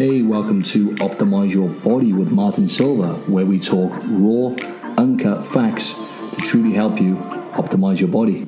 Hey, 0.00 0.22
welcome 0.22 0.62
to 0.62 0.92
Optimize 0.92 1.52
Your 1.52 1.68
Body 1.68 2.14
with 2.14 2.30
Martin 2.30 2.66
Silva, 2.68 3.16
where 3.26 3.44
we 3.44 3.58
talk 3.58 3.92
raw, 4.06 4.56
uncut 4.96 5.44
facts 5.44 5.92
to 5.92 6.36
truly 6.38 6.72
help 6.72 6.98
you 6.98 7.16
optimize 7.52 8.00
your 8.00 8.08
body. 8.08 8.40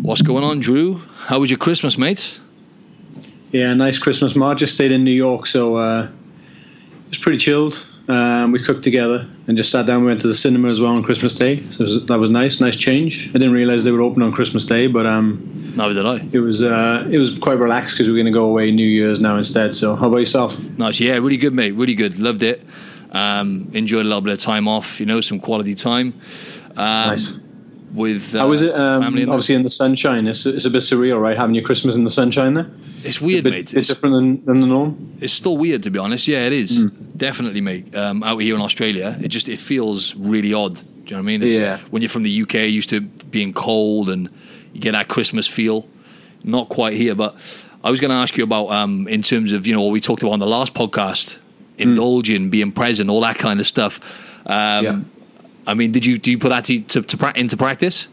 What's 0.00 0.22
going 0.22 0.44
on, 0.44 0.60
Drew? 0.60 1.02
How 1.26 1.40
was 1.40 1.50
your 1.50 1.58
Christmas, 1.58 1.98
mate? 1.98 2.40
Yeah, 3.52 3.74
nice 3.74 3.98
Christmas. 3.98 4.34
Mark 4.34 4.56
just 4.56 4.72
stayed 4.72 4.92
in 4.92 5.04
New 5.04 5.10
York, 5.10 5.46
so 5.46 5.76
uh, 5.76 6.04
it 6.04 7.08
was 7.10 7.18
pretty 7.18 7.36
chilled. 7.36 7.84
Um, 8.06 8.52
we 8.52 8.62
cooked 8.62 8.84
together 8.84 9.26
and 9.46 9.56
just 9.56 9.70
sat 9.70 9.86
down. 9.86 10.02
We 10.02 10.08
went 10.08 10.20
to 10.22 10.28
the 10.28 10.34
cinema 10.34 10.68
as 10.68 10.80
well 10.80 10.92
on 10.92 11.02
Christmas 11.02 11.32
Day. 11.32 11.62
So 11.72 11.84
was, 11.84 12.04
that 12.06 12.18
was 12.18 12.28
nice, 12.28 12.60
nice 12.60 12.76
change. 12.76 13.28
I 13.30 13.32
didn't 13.32 13.52
realize 13.52 13.84
they 13.84 13.92
would 13.92 14.02
open 14.02 14.22
on 14.22 14.30
Christmas 14.30 14.66
Day, 14.66 14.88
but 14.88 15.06
um, 15.06 15.72
neither 15.74 15.94
did 15.94 16.06
I. 16.06 16.28
It 16.32 16.40
was 16.40 16.62
uh, 16.62 17.08
it 17.10 17.18
was 17.18 17.38
quite 17.38 17.58
relaxed 17.58 17.94
because 17.94 18.08
we 18.08 18.14
are 18.14 18.22
going 18.22 18.32
to 18.32 18.38
go 18.38 18.44
away 18.44 18.70
New 18.70 18.86
Year's 18.86 19.20
now 19.20 19.38
instead. 19.38 19.74
So, 19.74 19.96
how 19.96 20.08
about 20.08 20.18
yourself? 20.18 20.58
Nice, 20.76 21.00
yeah, 21.00 21.14
really 21.14 21.38
good, 21.38 21.54
mate. 21.54 21.72
Really 21.72 21.94
good. 21.94 22.18
Loved 22.18 22.42
it. 22.42 22.62
Um, 23.12 23.70
enjoyed 23.72 24.04
a 24.04 24.08
little 24.08 24.20
bit 24.20 24.34
of 24.34 24.38
time 24.38 24.68
off. 24.68 25.00
You 25.00 25.06
know, 25.06 25.20
some 25.22 25.40
quality 25.40 25.74
time. 25.74 26.14
Um, 26.76 27.08
nice 27.08 27.38
with 27.94 28.34
uh, 28.34 28.40
how 28.40 28.48
was 28.48 28.60
it? 28.60 28.74
Um, 28.74 29.04
obviously, 29.04 29.54
in 29.54 29.62
the 29.62 29.70
sunshine, 29.70 30.26
it's, 30.26 30.44
it's 30.46 30.66
a 30.66 30.70
bit 30.70 30.82
surreal, 30.82 31.20
right? 31.20 31.36
Having 31.36 31.54
your 31.54 31.64
Christmas 31.64 31.96
in 31.96 32.04
the 32.04 32.10
sunshine 32.10 32.54
there. 32.54 32.68
It's 33.04 33.20
weird, 33.20 33.44
bit, 33.44 33.50
mate. 33.50 33.74
It's 33.74 33.88
different 33.88 34.14
than, 34.14 34.44
than 34.44 34.60
the 34.60 34.66
norm. 34.66 35.16
It's 35.20 35.32
still 35.32 35.56
weird, 35.56 35.84
to 35.84 35.90
be 35.90 35.98
honest. 35.98 36.26
Yeah, 36.26 36.46
it 36.46 36.52
is 36.52 36.80
mm. 36.80 37.16
definitely, 37.16 37.60
mate. 37.60 37.94
Um, 37.94 38.22
out 38.24 38.38
here 38.38 38.56
in 38.56 38.60
Australia, 38.60 39.16
it 39.22 39.28
just 39.28 39.48
it 39.48 39.58
feels 39.58 40.14
really 40.16 40.52
odd. 40.52 40.74
Do 40.74 40.82
you 40.82 41.10
know 41.12 41.16
what 41.16 41.20
I 41.20 41.22
mean? 41.22 41.42
It's, 41.42 41.52
yeah. 41.52 41.78
When 41.90 42.02
you're 42.02 42.08
from 42.08 42.24
the 42.24 42.42
UK, 42.42 42.54
used 42.54 42.90
to 42.90 43.00
being 43.00 43.52
cold, 43.52 44.10
and 44.10 44.28
you 44.72 44.80
get 44.80 44.92
that 44.92 45.08
Christmas 45.08 45.46
feel. 45.46 45.88
Not 46.42 46.68
quite 46.68 46.94
here, 46.94 47.14
but 47.14 47.36
I 47.84 47.90
was 47.90 48.00
going 48.00 48.10
to 48.10 48.16
ask 48.16 48.36
you 48.36 48.44
about 48.44 48.70
um, 48.70 49.06
in 49.06 49.22
terms 49.22 49.52
of 49.52 49.66
you 49.66 49.74
know 49.74 49.82
what 49.82 49.92
we 49.92 50.00
talked 50.00 50.22
about 50.22 50.32
on 50.32 50.40
the 50.40 50.46
last 50.46 50.74
podcast, 50.74 51.38
indulging, 51.78 52.48
mm. 52.48 52.50
being 52.50 52.72
present, 52.72 53.08
all 53.08 53.20
that 53.20 53.38
kind 53.38 53.60
of 53.60 53.66
stuff. 53.66 54.00
Um, 54.46 54.84
yeah. 54.84 55.00
I 55.66 55.74
mean, 55.74 55.92
did 55.92 56.04
you 56.04 56.18
do 56.18 56.30
you 56.30 56.38
put 56.38 56.50
that 56.50 56.64
to, 56.66 56.80
to, 56.80 57.02
to 57.02 57.32
into 57.38 57.56
practice? 57.56 58.08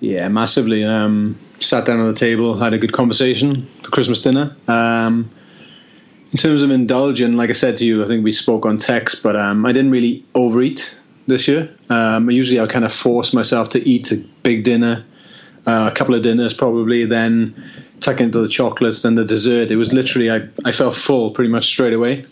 Yeah, 0.00 0.28
massively. 0.28 0.84
Um, 0.84 1.38
sat 1.60 1.84
down 1.84 2.00
at 2.00 2.06
the 2.06 2.18
table, 2.18 2.58
had 2.58 2.74
a 2.74 2.78
good 2.78 2.92
conversation 2.92 3.66
for 3.82 3.90
Christmas 3.90 4.20
dinner. 4.20 4.56
Um, 4.68 5.30
in 6.32 6.38
terms 6.38 6.62
of 6.62 6.70
indulging, 6.70 7.36
like 7.36 7.50
I 7.50 7.52
said 7.52 7.76
to 7.76 7.84
you, 7.84 8.04
I 8.04 8.08
think 8.08 8.24
we 8.24 8.32
spoke 8.32 8.66
on 8.66 8.78
text, 8.78 9.22
but 9.22 9.36
um, 9.36 9.66
I 9.66 9.72
didn't 9.72 9.90
really 9.90 10.24
overeat 10.34 10.94
this 11.26 11.46
year. 11.46 11.70
Um, 11.90 12.30
usually, 12.30 12.58
I 12.58 12.66
kind 12.66 12.84
of 12.84 12.92
force 12.92 13.32
myself 13.32 13.68
to 13.70 13.88
eat 13.88 14.10
a 14.12 14.16
big 14.16 14.64
dinner, 14.64 15.04
uh, 15.66 15.90
a 15.92 15.94
couple 15.94 16.14
of 16.14 16.22
dinners 16.22 16.52
probably, 16.52 17.04
then 17.04 17.54
tuck 18.00 18.20
into 18.20 18.40
the 18.40 18.48
chocolates, 18.48 19.02
then 19.02 19.14
the 19.14 19.24
dessert. 19.24 19.70
It 19.70 19.76
was 19.76 19.92
literally 19.92 20.30
I, 20.30 20.48
I 20.64 20.72
felt 20.72 20.96
full 20.96 21.30
pretty 21.30 21.50
much 21.50 21.66
straight 21.66 21.92
away. 21.92 22.24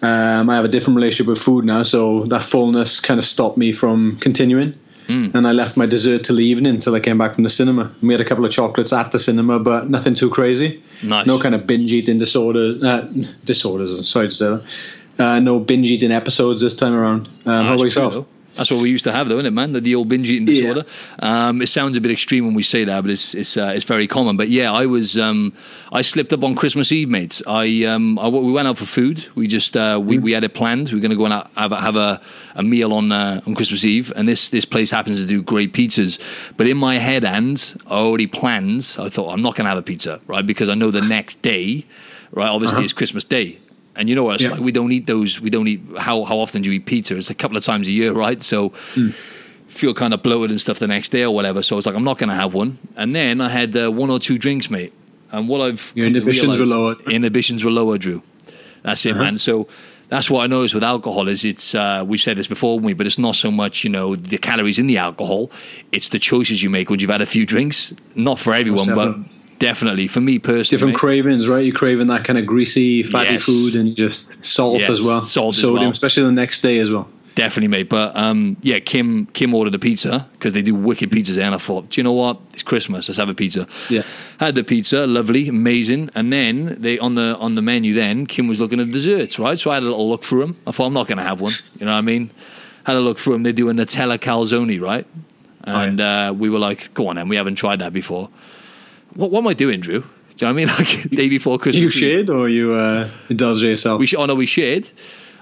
Um, 0.00 0.48
I 0.48 0.56
have 0.56 0.64
a 0.64 0.68
different 0.68 0.96
relationship 0.96 1.26
with 1.26 1.38
food 1.38 1.64
now, 1.64 1.82
so 1.82 2.24
that 2.26 2.44
fullness 2.44 3.00
kind 3.00 3.18
of 3.18 3.24
stopped 3.24 3.58
me 3.58 3.72
from 3.72 4.16
continuing. 4.20 4.74
Mm. 5.08 5.34
And 5.34 5.48
I 5.48 5.52
left 5.52 5.76
my 5.76 5.86
dessert 5.86 6.24
till 6.24 6.36
the 6.36 6.44
evening 6.44 6.74
until 6.74 6.94
I 6.94 7.00
came 7.00 7.16
back 7.16 7.34
from 7.34 7.42
the 7.42 7.50
cinema. 7.50 7.90
We 8.02 8.12
had 8.12 8.20
a 8.20 8.24
couple 8.26 8.44
of 8.44 8.50
chocolates 8.50 8.92
at 8.92 9.10
the 9.10 9.18
cinema, 9.18 9.58
but 9.58 9.88
nothing 9.88 10.14
too 10.14 10.28
crazy. 10.28 10.82
Nice. 11.02 11.26
No 11.26 11.40
kind 11.40 11.54
of 11.54 11.66
binge 11.66 11.92
eating 11.92 12.18
disorder, 12.18 12.78
uh, 12.86 13.08
disorders. 13.44 14.08
Sorry 14.08 14.28
to 14.28 14.34
say 14.34 14.46
that. 14.46 14.64
Uh, 15.18 15.40
no 15.40 15.58
binge 15.58 15.90
eating 15.90 16.12
episodes 16.12 16.60
this 16.60 16.76
time 16.76 16.94
around. 16.94 17.26
Um, 17.46 17.66
how 17.66 17.74
about 17.74 17.84
yourself? 17.84 18.26
That's 18.58 18.72
what 18.72 18.82
we 18.82 18.90
used 18.90 19.04
to 19.04 19.12
have, 19.12 19.28
though, 19.28 19.36
isn't 19.36 19.46
it, 19.46 19.52
man? 19.52 19.70
The, 19.70 19.80
the 19.80 19.94
old 19.94 20.08
binge 20.08 20.28
eating 20.28 20.44
disorder. 20.44 20.84
Yeah. 21.22 21.48
Um, 21.48 21.62
it 21.62 21.68
sounds 21.68 21.96
a 21.96 22.00
bit 22.00 22.10
extreme 22.10 22.44
when 22.44 22.54
we 22.54 22.64
say 22.64 22.82
that, 22.82 23.00
but 23.02 23.10
it's 23.10 23.32
it's 23.32 23.56
uh, 23.56 23.72
it's 23.72 23.84
very 23.84 24.08
common. 24.08 24.36
But 24.36 24.48
yeah, 24.48 24.72
I 24.72 24.86
was 24.86 25.16
um, 25.16 25.52
I 25.92 26.02
slipped 26.02 26.32
up 26.32 26.42
on 26.42 26.56
Christmas 26.56 26.90
Eve, 26.90 27.08
mates. 27.08 27.40
I, 27.46 27.84
um, 27.84 28.18
I 28.18 28.26
we 28.26 28.50
went 28.50 28.66
out 28.66 28.76
for 28.76 28.84
food. 28.84 29.28
We 29.36 29.46
just 29.46 29.76
uh, 29.76 30.00
we, 30.02 30.18
mm. 30.18 30.22
we 30.22 30.32
had 30.32 30.42
it 30.42 30.54
planned. 30.54 30.90
We 30.90 30.98
are 30.98 31.00
going 31.00 31.12
to 31.12 31.16
go 31.16 31.26
and 31.26 31.48
have 31.56 31.70
a, 31.70 31.80
have 31.80 31.94
a, 31.94 32.20
a 32.56 32.64
meal 32.64 32.92
on 32.92 33.12
uh, 33.12 33.40
on 33.46 33.54
Christmas 33.54 33.84
Eve, 33.84 34.12
and 34.16 34.28
this 34.28 34.50
this 34.50 34.64
place 34.64 34.90
happens 34.90 35.20
to 35.20 35.26
do 35.26 35.40
great 35.40 35.72
pizzas. 35.72 36.18
But 36.56 36.66
in 36.66 36.78
my 36.78 36.98
head, 36.98 37.24
and 37.24 37.74
I 37.86 37.94
already 37.94 38.26
planned. 38.26 38.96
I 38.98 39.08
thought 39.08 39.32
I'm 39.32 39.42
not 39.42 39.54
going 39.54 39.66
to 39.66 39.70
have 39.70 39.78
a 39.78 39.82
pizza, 39.82 40.20
right? 40.26 40.44
Because 40.44 40.68
I 40.68 40.74
know 40.74 40.90
the 40.90 41.00
next 41.00 41.42
day, 41.42 41.86
right? 42.32 42.48
Obviously, 42.48 42.78
uh-huh. 42.78 42.84
it's 42.84 42.92
Christmas 42.92 43.24
Day. 43.24 43.58
And 43.98 44.08
you 44.08 44.14
know 44.14 44.24
what? 44.24 44.40
Yeah. 44.40 44.50
like 44.50 44.60
we 44.60 44.72
don't 44.72 44.92
eat 44.92 45.06
those. 45.06 45.40
We 45.40 45.50
don't 45.50 45.68
eat. 45.68 45.82
How 45.98 46.24
how 46.24 46.38
often 46.38 46.62
do 46.62 46.70
you 46.70 46.76
eat 46.76 46.86
pizza? 46.86 47.16
It's 47.16 47.30
a 47.30 47.34
couple 47.34 47.56
of 47.56 47.64
times 47.64 47.88
a 47.88 47.92
year, 47.92 48.12
right? 48.12 48.42
So. 48.42 48.70
Mm. 48.94 49.14
Feel 49.68 49.92
kind 49.92 50.14
of 50.14 50.22
bloated 50.22 50.50
and 50.50 50.58
stuff 50.58 50.78
the 50.78 50.88
next 50.88 51.10
day 51.10 51.22
or 51.22 51.32
whatever. 51.32 51.62
So 51.62 51.74
I 51.74 51.76
was 51.76 51.84
like, 51.84 51.94
I'm 51.94 52.02
not 52.02 52.16
going 52.16 52.30
to 52.30 52.34
have 52.34 52.54
one. 52.54 52.78
And 52.96 53.14
then 53.14 53.40
I 53.42 53.50
had 53.50 53.76
uh, 53.76 53.92
one 53.92 54.10
or 54.10 54.18
two 54.18 54.38
drinks, 54.38 54.70
mate. 54.70 54.94
And 55.30 55.46
what 55.46 55.60
I've 55.60 55.92
your 55.94 56.06
inhibitions 56.06 56.56
were 56.56 56.64
lower. 56.64 56.96
Inhibitions 57.06 57.62
were 57.62 57.70
lower, 57.70 57.98
Drew. 57.98 58.22
That's 58.82 59.04
it, 59.04 59.12
uh-huh. 59.12 59.22
man. 59.22 59.38
So 59.38 59.68
that's 60.08 60.30
what 60.30 60.42
I 60.42 60.46
noticed 60.46 60.74
with 60.74 60.82
alcohol 60.82 61.28
is 61.28 61.44
it's 61.44 61.74
uh, 61.74 62.02
we've 62.06 62.20
said 62.20 62.38
this 62.38 62.46
before 62.46 62.80
me, 62.80 62.94
but 62.94 63.06
it's 63.06 63.18
not 63.18 63.36
so 63.36 63.50
much 63.50 63.84
you 63.84 63.90
know 63.90 64.16
the 64.16 64.38
calories 64.38 64.78
in 64.78 64.86
the 64.86 64.96
alcohol, 64.96 65.50
it's 65.92 66.08
the 66.08 66.18
choices 66.18 66.62
you 66.62 66.70
make 66.70 66.90
when 66.90 66.98
you've 66.98 67.10
had 67.10 67.20
a 67.20 67.26
few 67.26 67.44
drinks. 67.44 67.92
Not 68.14 68.38
for 68.38 68.54
everyone, 68.54 68.94
but 68.94 69.16
Definitely, 69.58 70.06
for 70.06 70.20
me 70.20 70.38
personally, 70.38 70.78
different 70.78 70.96
cravings, 70.96 71.48
right? 71.48 71.64
You're 71.64 71.74
craving 71.74 72.06
that 72.08 72.24
kind 72.24 72.38
of 72.38 72.46
greasy, 72.46 73.02
fatty 73.02 73.34
yes. 73.34 73.44
food, 73.44 73.74
and 73.74 73.96
just 73.96 74.44
salt 74.44 74.78
yes, 74.78 74.90
as 74.90 75.02
well, 75.02 75.24
salt 75.24 75.56
sodium, 75.56 75.80
well. 75.80 75.90
especially 75.90 76.22
the 76.24 76.32
next 76.32 76.60
day 76.60 76.78
as 76.78 76.90
well. 76.90 77.08
Definitely, 77.34 77.68
mate. 77.68 77.88
But 77.88 78.16
um, 78.16 78.56
yeah, 78.62 78.78
Kim 78.78 79.26
Kim 79.26 79.54
ordered 79.54 79.74
a 79.74 79.78
pizza 79.78 80.28
because 80.32 80.52
they 80.52 80.62
do 80.62 80.74
wicked 80.74 81.10
pizzas 81.10 81.34
there, 81.34 81.44
and 81.44 81.54
I 81.54 81.58
thought, 81.58 81.90
do 81.90 82.00
you 82.00 82.04
know 82.04 82.12
what? 82.12 82.40
It's 82.52 82.62
Christmas. 82.62 83.08
Let's 83.08 83.18
have 83.18 83.28
a 83.28 83.34
pizza. 83.34 83.66
Yeah, 83.88 84.02
had 84.38 84.54
the 84.54 84.62
pizza, 84.62 85.06
lovely, 85.06 85.48
amazing. 85.48 86.10
And 86.14 86.32
then 86.32 86.76
they 86.80 86.98
on 86.98 87.16
the 87.16 87.36
on 87.38 87.54
the 87.54 87.62
menu. 87.62 87.94
Then 87.94 88.26
Kim 88.26 88.48
was 88.48 88.60
looking 88.60 88.80
at 88.80 88.90
desserts, 88.90 89.38
right? 89.38 89.58
So 89.58 89.70
I 89.70 89.74
had 89.74 89.82
a 89.82 89.86
little 89.86 90.08
look 90.08 90.24
through 90.24 90.40
them. 90.40 90.56
I 90.66 90.70
thought 90.70 90.86
I'm 90.86 90.94
not 90.94 91.08
going 91.08 91.18
to 91.18 91.24
have 91.24 91.40
one. 91.40 91.52
You 91.78 91.86
know 91.86 91.92
what 91.92 91.98
I 91.98 92.02
mean? 92.02 92.30
Had 92.84 92.96
a 92.96 93.00
look 93.00 93.18
through 93.18 93.34
them. 93.34 93.42
They 93.42 93.52
do 93.52 93.68
a 93.68 93.72
Nutella 93.72 94.18
calzone, 94.18 94.80
right? 94.80 95.06
And 95.64 96.00
uh, 96.00 96.34
we 96.36 96.48
were 96.48 96.58
like, 96.58 96.94
go 96.94 97.08
on, 97.08 97.16
then. 97.16 97.28
We 97.28 97.36
haven't 97.36 97.56
tried 97.56 97.80
that 97.80 97.92
before. 97.92 98.30
What, 99.18 99.32
what 99.32 99.40
am 99.40 99.48
I 99.48 99.54
doing, 99.54 99.80
Drew? 99.80 100.00
Do 100.00 100.06
you 100.06 100.12
know 100.42 100.46
what 100.46 100.48
I 100.48 100.52
mean? 100.52 100.68
Like 100.78 101.10
day 101.10 101.28
before 101.28 101.58
Christmas. 101.58 101.82
You 101.82 101.88
shared 101.88 102.30
or 102.30 102.48
you 102.48 102.74
uh, 102.74 103.08
indulged 103.28 103.62
yourself? 103.62 103.98
We 103.98 104.06
sh- 104.06 104.14
oh 104.16 104.26
no, 104.26 104.36
we 104.36 104.46
shared. 104.46 104.92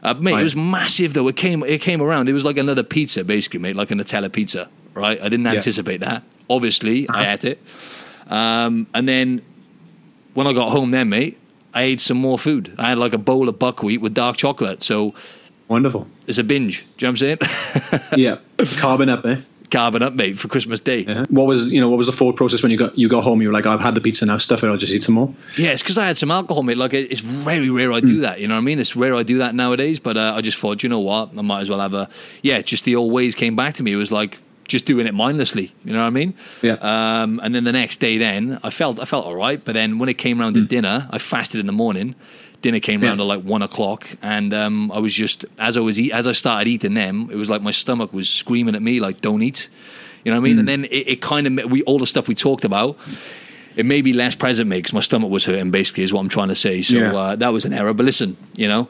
Uh, 0.03 0.15
mate, 0.15 0.33
right. 0.33 0.41
it 0.41 0.45
was 0.45 0.57
massive 0.57 1.13
though. 1.13 1.29
It 1.29 1.37
came, 1.37 1.63
it 1.63 1.83
came 1.83 2.01
around. 2.01 2.31
It 2.31 2.33
was 2.33 2.45
like 2.45 2.57
another 2.57 2.83
pizza, 2.83 3.23
basically, 3.23 3.61
mate, 3.61 3.77
like 3.77 3.91
a 3.91 3.95
Nutella 3.95 4.33
pizza. 4.33 4.71
Right? 4.95 5.21
I 5.21 5.29
didn't 5.29 5.47
anticipate 5.47 6.01
yeah. 6.01 6.09
that. 6.09 6.23
Obviously, 6.49 7.07
uh-huh. 7.07 7.19
I 7.19 7.33
ate 7.35 7.45
it. 7.45 7.63
Um, 8.29 8.87
and 8.95 9.07
then 9.07 9.43
when 10.33 10.47
I 10.47 10.55
got 10.55 10.71
home, 10.71 10.91
then 10.91 11.11
mate, 11.11 11.39
I 11.75 11.83
ate 11.83 12.01
some 12.01 12.17
more 12.17 12.39
food. 12.39 12.75
I 12.79 12.89
had 12.89 12.97
like 12.97 13.13
a 13.13 13.19
bowl 13.19 13.47
of 13.51 13.59
buckwheat 13.59 14.01
with 14.01 14.15
dark 14.15 14.39
chocolate. 14.39 14.83
So 14.83 15.13
wonderful. 15.69 16.09
It's 16.27 16.39
a 16.39 16.45
binge. 16.45 16.87
Do 16.97 17.05
you 17.05 17.13
know 17.13 17.19
what 17.19 17.23
I'm 17.23 18.01
saying? 18.01 18.03
yeah, 18.17 18.39
carbon 18.79 19.11
up, 19.11 19.27
eh? 19.27 19.43
Carbon 19.71 20.03
up, 20.03 20.15
mate, 20.15 20.39
for 20.39 20.49
Christmas 20.49 20.81
Day. 20.81 21.01
Yeah. 21.01 21.25
What 21.29 21.47
was 21.47 21.71
you 21.71 21.81
know 21.81 21.89
what 21.89 21.99
was 21.99 22.07
the 22.07 22.13
thought 22.13 22.37
process 22.37 22.63
when 22.63 22.71
you 22.71 22.79
got 22.79 22.97
you 22.99 23.09
got 23.09 23.25
home? 23.25 23.43
You 23.43 23.49
were 23.49 23.55
like, 23.55 23.67
I've 23.67 23.81
had 23.81 23.95
the 23.95 24.01
pizza 24.01 24.27
now, 24.27 24.39
stuff 24.39 24.63
it. 24.63 24.69
I'll 24.69 24.77
just 24.77 24.93
eat 24.93 25.03
some 25.03 25.15
more. 25.15 25.35
Yeah, 25.57 25.71
it's 25.71 25.83
because 25.83 25.99
I 25.99 26.07
had 26.07 26.17
some 26.17 26.31
alcohol, 26.31 26.63
mate. 26.63 26.77
Like 26.77 26.95
it's 26.95 27.21
very 27.21 27.71
rare 27.71 27.93
I 27.93 28.01
do 28.01 28.19
mm. 28.19 28.21
that. 28.23 28.41
You 28.41 28.49
know 28.49 28.55
what 28.55 28.61
I 28.61 28.65
mean? 28.65 28.79
It's 28.79 28.97
rare 28.97 29.15
I 29.15 29.23
do 29.23 29.39
that 29.39 29.55
nowadays. 29.55 29.99
But 29.99 30.17
uh, 30.17 30.35
I 30.37 30.41
just 30.41 30.59
thought, 30.59 30.83
you 30.83 30.89
know 30.89 31.01
what, 31.01 31.31
I 31.37 31.43
might 31.43 31.61
as 31.61 31.71
well 31.71 31.81
have 31.81 31.95
a 31.95 32.09
yeah. 32.43 32.63
Just 32.63 32.85
the 32.85 32.97
old 32.97 33.13
ways 33.13 33.35
came 33.35 33.57
back 33.57 33.75
to 33.75 33.83
me. 33.83 33.93
It 33.93 33.97
was 33.97 34.13
like 34.13 34.39
just 34.69 34.85
doing 34.85 35.07
it 35.07 35.15
mindlessly. 35.15 35.73
You 35.85 35.93
know 35.93 36.01
what 36.01 36.07
I 36.07 36.11
mean? 36.11 36.35
Yeah. 36.63 36.75
Um, 36.75 37.41
and 37.43 37.55
then 37.55 37.65
the 37.65 37.73
next 37.73 37.99
day, 37.99 38.19
then 38.19 38.59
I 38.63 38.71
felt 38.71 39.01
I 39.01 39.05
felt 39.05 39.25
all 39.25 39.37
right. 39.37 39.65
But 39.65 39.73
then 39.73 39.99
when 39.99 40.09
it 40.09 40.19
came 40.19 40.41
around 40.41 40.57
mm. 40.57 40.61
to 40.61 40.67
dinner, 40.67 41.09
I 41.11 41.19
fasted 41.19 41.61
in 41.61 41.67
the 41.67 41.73
morning 41.73 42.15
dinner 42.67 42.81
came 42.81 43.03
around 43.03 43.19
yeah. 43.19 43.25
at 43.25 43.29
like 43.29 43.43
one 43.43 43.63
o'clock, 43.63 44.09
and 44.23 44.53
um, 44.53 44.91
I 44.91 44.99
was 44.99 45.15
just 45.15 45.45
as 45.59 45.77
I 45.77 45.81
was 45.81 46.01
eat, 46.01 46.13
as 46.13 46.27
I 46.27 46.33
started 46.33 46.69
eating 46.69 46.95
them, 46.95 47.29
it 47.31 47.37
was 47.37 47.49
like 47.49 47.63
my 47.63 47.71
stomach 47.71 48.13
was 48.13 48.29
screaming 48.29 48.75
at 48.75 48.83
me 48.83 48.99
like, 48.99 49.21
"Don't 49.21 49.43
eat." 49.43 49.69
You 50.25 50.33
know 50.33 50.41
what 50.41 50.49
I 50.49 50.49
mean? 50.49 50.57
Mm. 50.57 50.61
And 50.61 50.69
then 50.69 50.85
it, 50.87 51.09
it 51.09 51.21
kind 51.23 51.47
of 51.47 51.71
we 51.71 51.83
all 51.83 52.01
the 52.01 52.07
stuff 52.07 52.27
we 52.27 52.35
talked 52.35 52.65
about. 52.65 52.99
It 53.77 53.87
may 53.87 54.01
be 54.03 54.13
less 54.13 54.35
present 54.35 54.69
makes 54.69 54.93
my 54.93 55.01
stomach 55.01 55.31
was 55.31 55.45
hurting. 55.45 55.71
Basically, 55.71 56.03
is 56.03 56.13
what 56.13 56.21
I'm 56.21 56.29
trying 56.29 56.49
to 56.49 56.57
say. 56.57 56.83
So 56.83 56.97
yeah. 56.97 57.15
uh, 57.15 57.37
that 57.37 57.53
was 57.53 57.65
an 57.65 57.73
error. 57.73 57.95
But 57.95 58.07
listen, 58.07 58.37
you 58.57 58.67
know, 58.67 58.89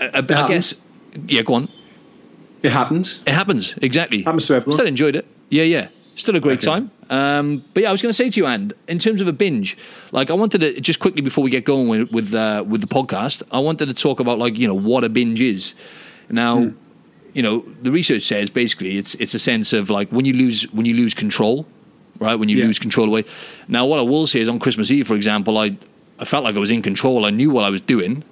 I, 0.00 0.04
I, 0.14 0.18
I 0.18 0.48
guess 0.48 0.74
yeah. 1.26 1.42
Go 1.42 1.54
on. 1.54 1.68
It 2.62 2.70
happens. 2.70 3.22
It 3.26 3.32
happens 3.32 3.74
exactly. 3.82 4.22
Happens 4.22 4.46
to 4.46 4.54
everyone. 4.54 4.76
Still 4.76 4.86
enjoyed 4.86 5.16
it. 5.16 5.26
Yeah, 5.50 5.64
yeah. 5.64 5.88
Still 6.14 6.36
a 6.36 6.40
great 6.40 6.58
okay. 6.58 6.66
time. 6.66 6.90
Um, 7.12 7.62
but 7.74 7.82
yeah, 7.82 7.90
I 7.90 7.92
was 7.92 8.00
going 8.00 8.10
to 8.10 8.14
say 8.14 8.30
to 8.30 8.40
you, 8.40 8.46
and 8.46 8.72
in 8.88 8.98
terms 8.98 9.20
of 9.20 9.28
a 9.28 9.32
binge, 9.32 9.76
like 10.12 10.30
I 10.30 10.34
wanted 10.34 10.62
to 10.62 10.80
just 10.80 10.98
quickly 10.98 11.20
before 11.20 11.44
we 11.44 11.50
get 11.50 11.64
going 11.64 11.88
with 11.88 12.10
with, 12.10 12.34
uh, 12.34 12.64
with 12.66 12.80
the 12.80 12.86
podcast, 12.86 13.42
I 13.52 13.58
wanted 13.58 13.86
to 13.86 13.94
talk 13.94 14.18
about 14.18 14.38
like 14.38 14.58
you 14.58 14.66
know 14.66 14.74
what 14.74 15.04
a 15.04 15.08
binge 15.08 15.40
is. 15.40 15.74
Now, 16.30 16.58
mm 16.58 16.74
you 17.34 17.42
know, 17.42 17.64
the 17.80 17.90
research 17.90 18.22
says 18.22 18.50
basically 18.50 18.98
it's 18.98 19.14
it's 19.14 19.34
a 19.34 19.38
sense 19.38 19.72
of 19.72 19.90
like 19.90 20.10
when 20.10 20.24
you 20.24 20.34
lose 20.34 20.70
when 20.72 20.86
you 20.86 20.94
lose 20.94 21.14
control, 21.14 21.66
right? 22.18 22.34
When 22.34 22.48
you 22.48 22.58
yeah. 22.58 22.66
lose 22.66 22.78
control 22.78 23.08
away. 23.08 23.24
Now, 23.68 23.86
what 23.86 23.98
I 23.98 24.02
will 24.02 24.26
say 24.26 24.40
is 24.40 24.48
on 24.48 24.58
Christmas 24.58 24.90
Eve, 24.90 25.06
for 25.06 25.14
example, 25.14 25.58
I 25.58 25.76
I 26.18 26.24
felt 26.24 26.44
like 26.44 26.54
I 26.56 26.58
was 26.58 26.70
in 26.70 26.82
control. 26.82 27.24
I 27.24 27.30
knew 27.30 27.50
what 27.50 27.64
I 27.64 27.70
was 27.70 27.80
doing. 27.80 28.24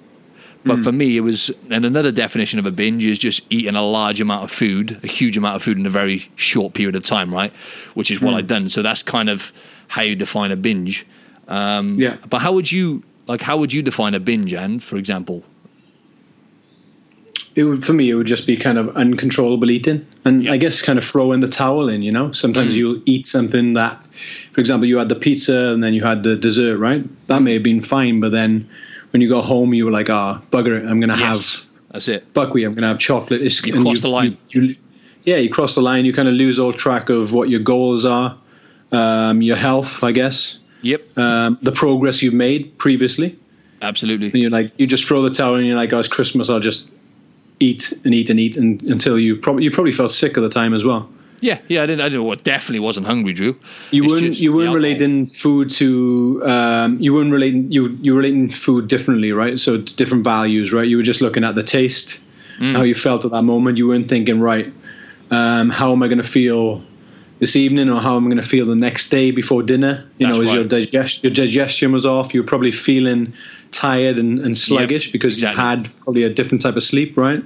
But 0.63 0.77
mm. 0.77 0.83
for 0.83 0.91
me, 0.91 1.17
it 1.17 1.21
was, 1.21 1.49
and 1.69 1.85
another 1.85 2.11
definition 2.11 2.59
of 2.59 2.67
a 2.67 2.71
binge 2.71 3.03
is 3.03 3.17
just 3.17 3.41
eating 3.49 3.75
a 3.75 3.81
large 3.81 4.21
amount 4.21 4.43
of 4.43 4.51
food, 4.51 4.99
a 5.03 5.07
huge 5.07 5.35
amount 5.35 5.55
of 5.55 5.63
food 5.63 5.77
in 5.77 5.85
a 5.87 5.89
very 5.89 6.29
short 6.35 6.73
period 6.73 6.95
of 6.95 7.03
time, 7.03 7.33
right? 7.33 7.51
Which 7.95 8.11
is 8.11 8.21
what 8.21 8.33
mm. 8.33 8.37
I'd 8.37 8.47
done. 8.47 8.69
So 8.69 8.81
that's 8.81 9.01
kind 9.01 9.29
of 9.29 9.51
how 9.87 10.03
you 10.03 10.15
define 10.15 10.51
a 10.51 10.55
binge. 10.55 11.05
Um, 11.47 11.99
yeah. 11.99 12.17
But 12.29 12.39
how 12.39 12.53
would 12.53 12.71
you 12.71 13.03
Like, 13.27 13.41
how 13.41 13.57
would 13.57 13.71
you 13.71 13.81
define 13.81 14.13
a 14.13 14.19
binge, 14.19 14.53
and 14.53 14.83
for 14.83 14.97
example? 14.97 15.43
It 17.55 17.63
would, 17.63 17.85
for 17.85 17.93
me, 17.93 18.09
it 18.09 18.15
would 18.15 18.27
just 18.27 18.47
be 18.47 18.55
kind 18.55 18.77
of 18.77 18.95
uncontrollable 18.95 19.69
eating, 19.71 20.05
and 20.25 20.43
Yeah. 20.43 20.53
I 20.53 20.57
guess 20.57 20.81
kind 20.81 20.97
of 20.97 21.05
throwing 21.05 21.41
the 21.41 21.47
towel 21.47 21.89
in. 21.89 22.01
You 22.01 22.11
know, 22.11 22.31
sometimes 22.31 22.73
Mm. 22.73 22.77
you'll 22.77 23.01
eat 23.05 23.25
something 23.25 23.73
that, 23.73 23.99
for 24.53 24.61
example, 24.61 24.87
you 24.87 24.97
had 24.97 25.09
the 25.09 25.15
pizza 25.15 25.71
and 25.73 25.83
then 25.83 25.93
you 25.93 26.03
had 26.03 26.23
the 26.23 26.35
dessert, 26.35 26.77
right? 26.77 27.03
That 27.27 27.41
may 27.41 27.53
have 27.53 27.63
been 27.63 27.81
fine, 27.81 28.19
but 28.19 28.31
then 28.31 28.67
when 29.11 29.21
you 29.21 29.29
got 29.29 29.43
home, 29.45 29.73
you 29.73 29.85
were 29.85 29.91
like, 29.91 30.09
"Ah, 30.09 30.41
bugger 30.51 30.77
it! 30.79 30.85
I'm 30.87 30.99
going 30.99 31.09
to 31.09 31.17
Yes, 31.17 31.59
have 31.61 31.65
that's 31.91 32.07
it. 32.07 32.33
buckwheat. 32.33 32.65
I'm 32.65 32.73
going 32.73 32.81
to 32.83 32.87
have 32.89 32.99
chocolate." 32.99 33.41
It's, 33.41 33.63
You 33.65 33.81
cross 33.81 34.01
the 34.01 34.07
line. 34.09 34.37
You, 34.49 34.61
you- 34.61 34.75
yeah, 35.23 35.37
you 35.37 35.51
cross 35.51 35.75
the 35.75 35.81
line. 35.81 36.05
You 36.05 36.13
kind 36.13 36.27
of 36.27 36.33
lose 36.33 36.57
all 36.57 36.73
track 36.73 37.09
of 37.09 37.31
what 37.31 37.47
your 37.47 37.59
goals 37.59 38.05
are, 38.05 38.35
um, 38.91 39.43
your 39.43 39.55
health, 39.55 40.03
I 40.03 40.11
guess, 40.13 40.57
Yep, 40.81 41.15
um, 41.17 41.59
the 41.61 41.71
progress 41.71 42.23
you've 42.23 42.33
made 42.33 42.75
previously. 42.79 43.37
absolutely. 43.83 44.31
And 44.31 44.41
you're 44.41 44.49
like, 44.49 44.71
you 44.79 44.87
just 44.87 45.05
throw 45.05 45.21
the 45.21 45.29
towel 45.29 45.55
and 45.55 45.67
you're 45.67 45.75
like, 45.75 45.93
oh, 45.93 45.99
it's 45.99 46.07
Christmas. 46.07 46.49
I'll 46.49 46.59
just 46.59 46.87
eat 47.59 47.93
and 48.03 48.15
eat 48.15 48.31
and 48.31 48.39
eat 48.39 48.57
and, 48.57 48.81
until 48.83 49.19
you 49.19 49.35
probably 49.35 49.63
you 49.63 49.69
probably 49.69 49.91
felt 49.91 50.09
sick 50.11 50.37
at 50.37 50.41
the 50.41 50.49
time 50.49 50.73
as 50.73 50.83
well. 50.83 51.07
Yeah, 51.41 51.59
yeah. 51.67 51.83
I 51.83 51.85
didn't. 51.87 52.01
I 52.01 52.09
didn't. 52.09 52.23
Well, 52.23 52.37
definitely 52.37 52.79
wasn't 52.79 53.07
hungry, 53.07 53.33
Drew. 53.33 53.57
You 53.91 54.03
It's 54.03 54.13
weren't 54.13 54.39
you 54.39 54.53
weren't 54.53 54.73
relating 54.73 55.25
food 55.25 55.69
to 55.71 56.41
um, 56.45 56.97
you 56.99 57.13
weren't 57.13 57.31
relating 57.31 57.71
you 57.71 57.89
you 58.01 58.13
were 58.13 58.19
relating 58.19 58.49
food 58.49 58.87
differently, 58.87 59.31
right? 59.31 59.59
So 59.59 59.75
it's 59.75 59.91
different 59.93 60.23
values, 60.23 60.71
right? 60.71 60.87
You 60.87 60.97
were 60.97 61.03
just 61.03 61.19
looking 61.21 61.43
at 61.43 61.55
the 61.55 61.63
taste, 61.63 62.21
Mm. 62.59 62.75
how 62.75 62.83
you 62.83 62.93
felt 62.93 63.25
at 63.25 63.31
that 63.31 63.41
moment. 63.41 63.79
You 63.79 63.87
weren't 63.87 64.07
thinking, 64.07 64.39
right, 64.39 64.71
um, 65.31 65.71
how 65.71 65.91
am 65.91 66.03
I 66.03 66.07
going 66.07 66.21
to 66.21 66.27
feel 66.27 66.83
this 67.39 67.55
evening, 67.55 67.89
or 67.89 67.99
how 67.99 68.17
am 68.17 68.25
I 68.27 68.29
going 68.29 68.43
to 68.43 68.47
feel 68.47 68.67
the 68.67 68.75
next 68.75 69.09
day 69.09 69.31
before 69.31 69.63
dinner? 69.63 70.05
You 70.19 70.27
That's 70.27 70.37
know, 70.37 70.43
is 70.43 70.51
your 70.51 70.61
right. 70.61 70.69
digest 70.69 71.23
your 71.23 71.33
digestion 71.33 71.91
was 71.91 72.05
off. 72.05 72.35
You 72.35 72.41
were 72.43 72.47
probably 72.47 72.71
feeling 72.71 73.33
tired 73.71 74.19
and, 74.19 74.37
and 74.39 74.55
sluggish 74.55 75.11
because 75.11 75.33
exactly. 75.35 75.59
you 75.63 75.67
had 75.69 75.89
probably 76.03 76.23
a 76.23 76.29
different 76.29 76.61
type 76.61 76.75
of 76.75 76.83
sleep, 76.83 77.17
right? 77.17 77.43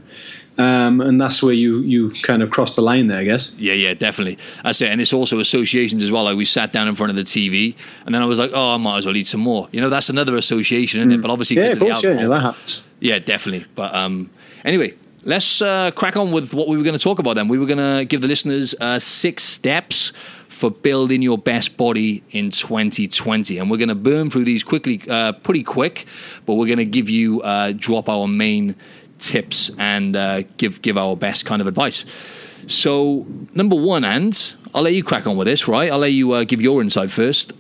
Um, 0.58 1.02
and 1.02 1.20
that's 1.20 1.44
where 1.44 1.54
you 1.54 1.80
you 1.80 2.12
kind 2.24 2.42
of 2.42 2.50
cross 2.50 2.76
the 2.76 2.82
line 2.82 3.08
there, 3.08 3.18
I 3.20 3.24
guess. 3.26 3.52
Yeah, 3.58 3.74
yeah, 3.74 3.94
definitely. 3.94 4.38
That's 4.64 4.80
it. 4.82 4.90
And 4.90 5.02
it's 5.02 5.12
also 5.12 5.40
associations 5.40 6.02
as 6.02 6.12
well. 6.12 6.24
Like 6.24 6.38
we 6.38 6.46
sat 6.46 6.72
down 6.72 6.88
in 6.88 6.96
front 6.96 7.10
of 7.10 7.16
the 7.18 7.24
TV, 7.24 7.76
and 8.06 8.16
then 8.16 8.22
I 8.22 8.26
was 8.26 8.40
like, 8.40 8.52
"Oh, 8.54 8.70
I 8.74 8.78
might 8.78 9.00
as 9.00 9.06
well 9.06 9.18
eat 9.18 9.28
some 9.28 9.42
more." 9.42 9.68
You 9.74 9.82
know, 9.82 9.90
that's 9.90 10.10
another 10.10 10.38
association, 10.38 11.02
isn't 11.02 11.12
it? 11.12 11.22
But 11.22 11.30
obviously, 11.30 11.58
Mm. 11.58 11.66
Yeah, 11.66 11.72
of 11.74 11.80
course, 11.80 12.04
yeah, 12.04 12.10
alcohol. 12.12 12.22
yeah, 12.30 12.36
that 12.36 12.42
happens. 12.42 12.84
Yeah, 13.02 13.20
definitely. 13.20 13.66
But 13.76 13.94
um, 13.94 14.30
anyway, 14.64 14.94
let's 15.24 15.62
uh, 15.62 15.92
crack 15.92 16.16
on 16.16 16.32
with 16.32 16.54
what 16.54 16.70
we 16.70 16.78
were 16.78 16.84
going 16.84 16.98
to 16.98 17.04
talk 17.04 17.20
about. 17.20 17.34
Then 17.36 17.50
we 17.50 17.58
were 17.58 17.66
going 17.66 17.98
to 18.00 18.06
give 18.06 18.22
the 18.22 18.28
listeners 18.30 18.74
uh, 18.80 18.98
six 19.00 19.44
steps 19.44 20.14
for 20.48 20.72
building 20.72 21.22
your 21.22 21.38
best 21.38 21.76
body 21.76 22.24
in 22.32 22.50
2020, 22.50 23.58
and 23.58 23.70
we're 23.70 23.76
going 23.76 23.90
to 23.90 23.96
burn 23.96 24.30
through 24.30 24.46
these 24.46 24.64
quickly, 24.64 25.02
uh, 25.10 25.34
pretty 25.34 25.64
quick. 25.64 26.06
But 26.46 26.54
we're 26.54 26.68
going 26.68 26.78
to 26.78 26.86
give 26.86 27.10
you 27.10 27.42
uh, 27.42 27.74
drop 27.76 28.08
our 28.08 28.26
main 28.26 28.76
tips 29.20 29.72
and 29.78 30.16
uh, 30.16 30.44
give 30.58 30.82
give 30.82 30.98
our 30.98 31.16
best 31.16 31.46
kind 31.46 31.62
of 31.62 31.68
advice. 31.68 32.06
So 32.68 33.26
number 33.54 33.76
one, 33.76 34.04
and 34.04 34.54
I'll 34.74 34.82
let 34.82 34.94
you 34.94 35.04
crack 35.04 35.28
on 35.28 35.38
with 35.38 35.48
this, 35.48 35.68
right? 35.68 35.92
I'll 35.92 36.00
let 36.00 36.12
you 36.14 36.32
uh, 36.34 36.44
give 36.44 36.62
your 36.62 36.82
insight 36.82 37.12
first. 37.12 37.54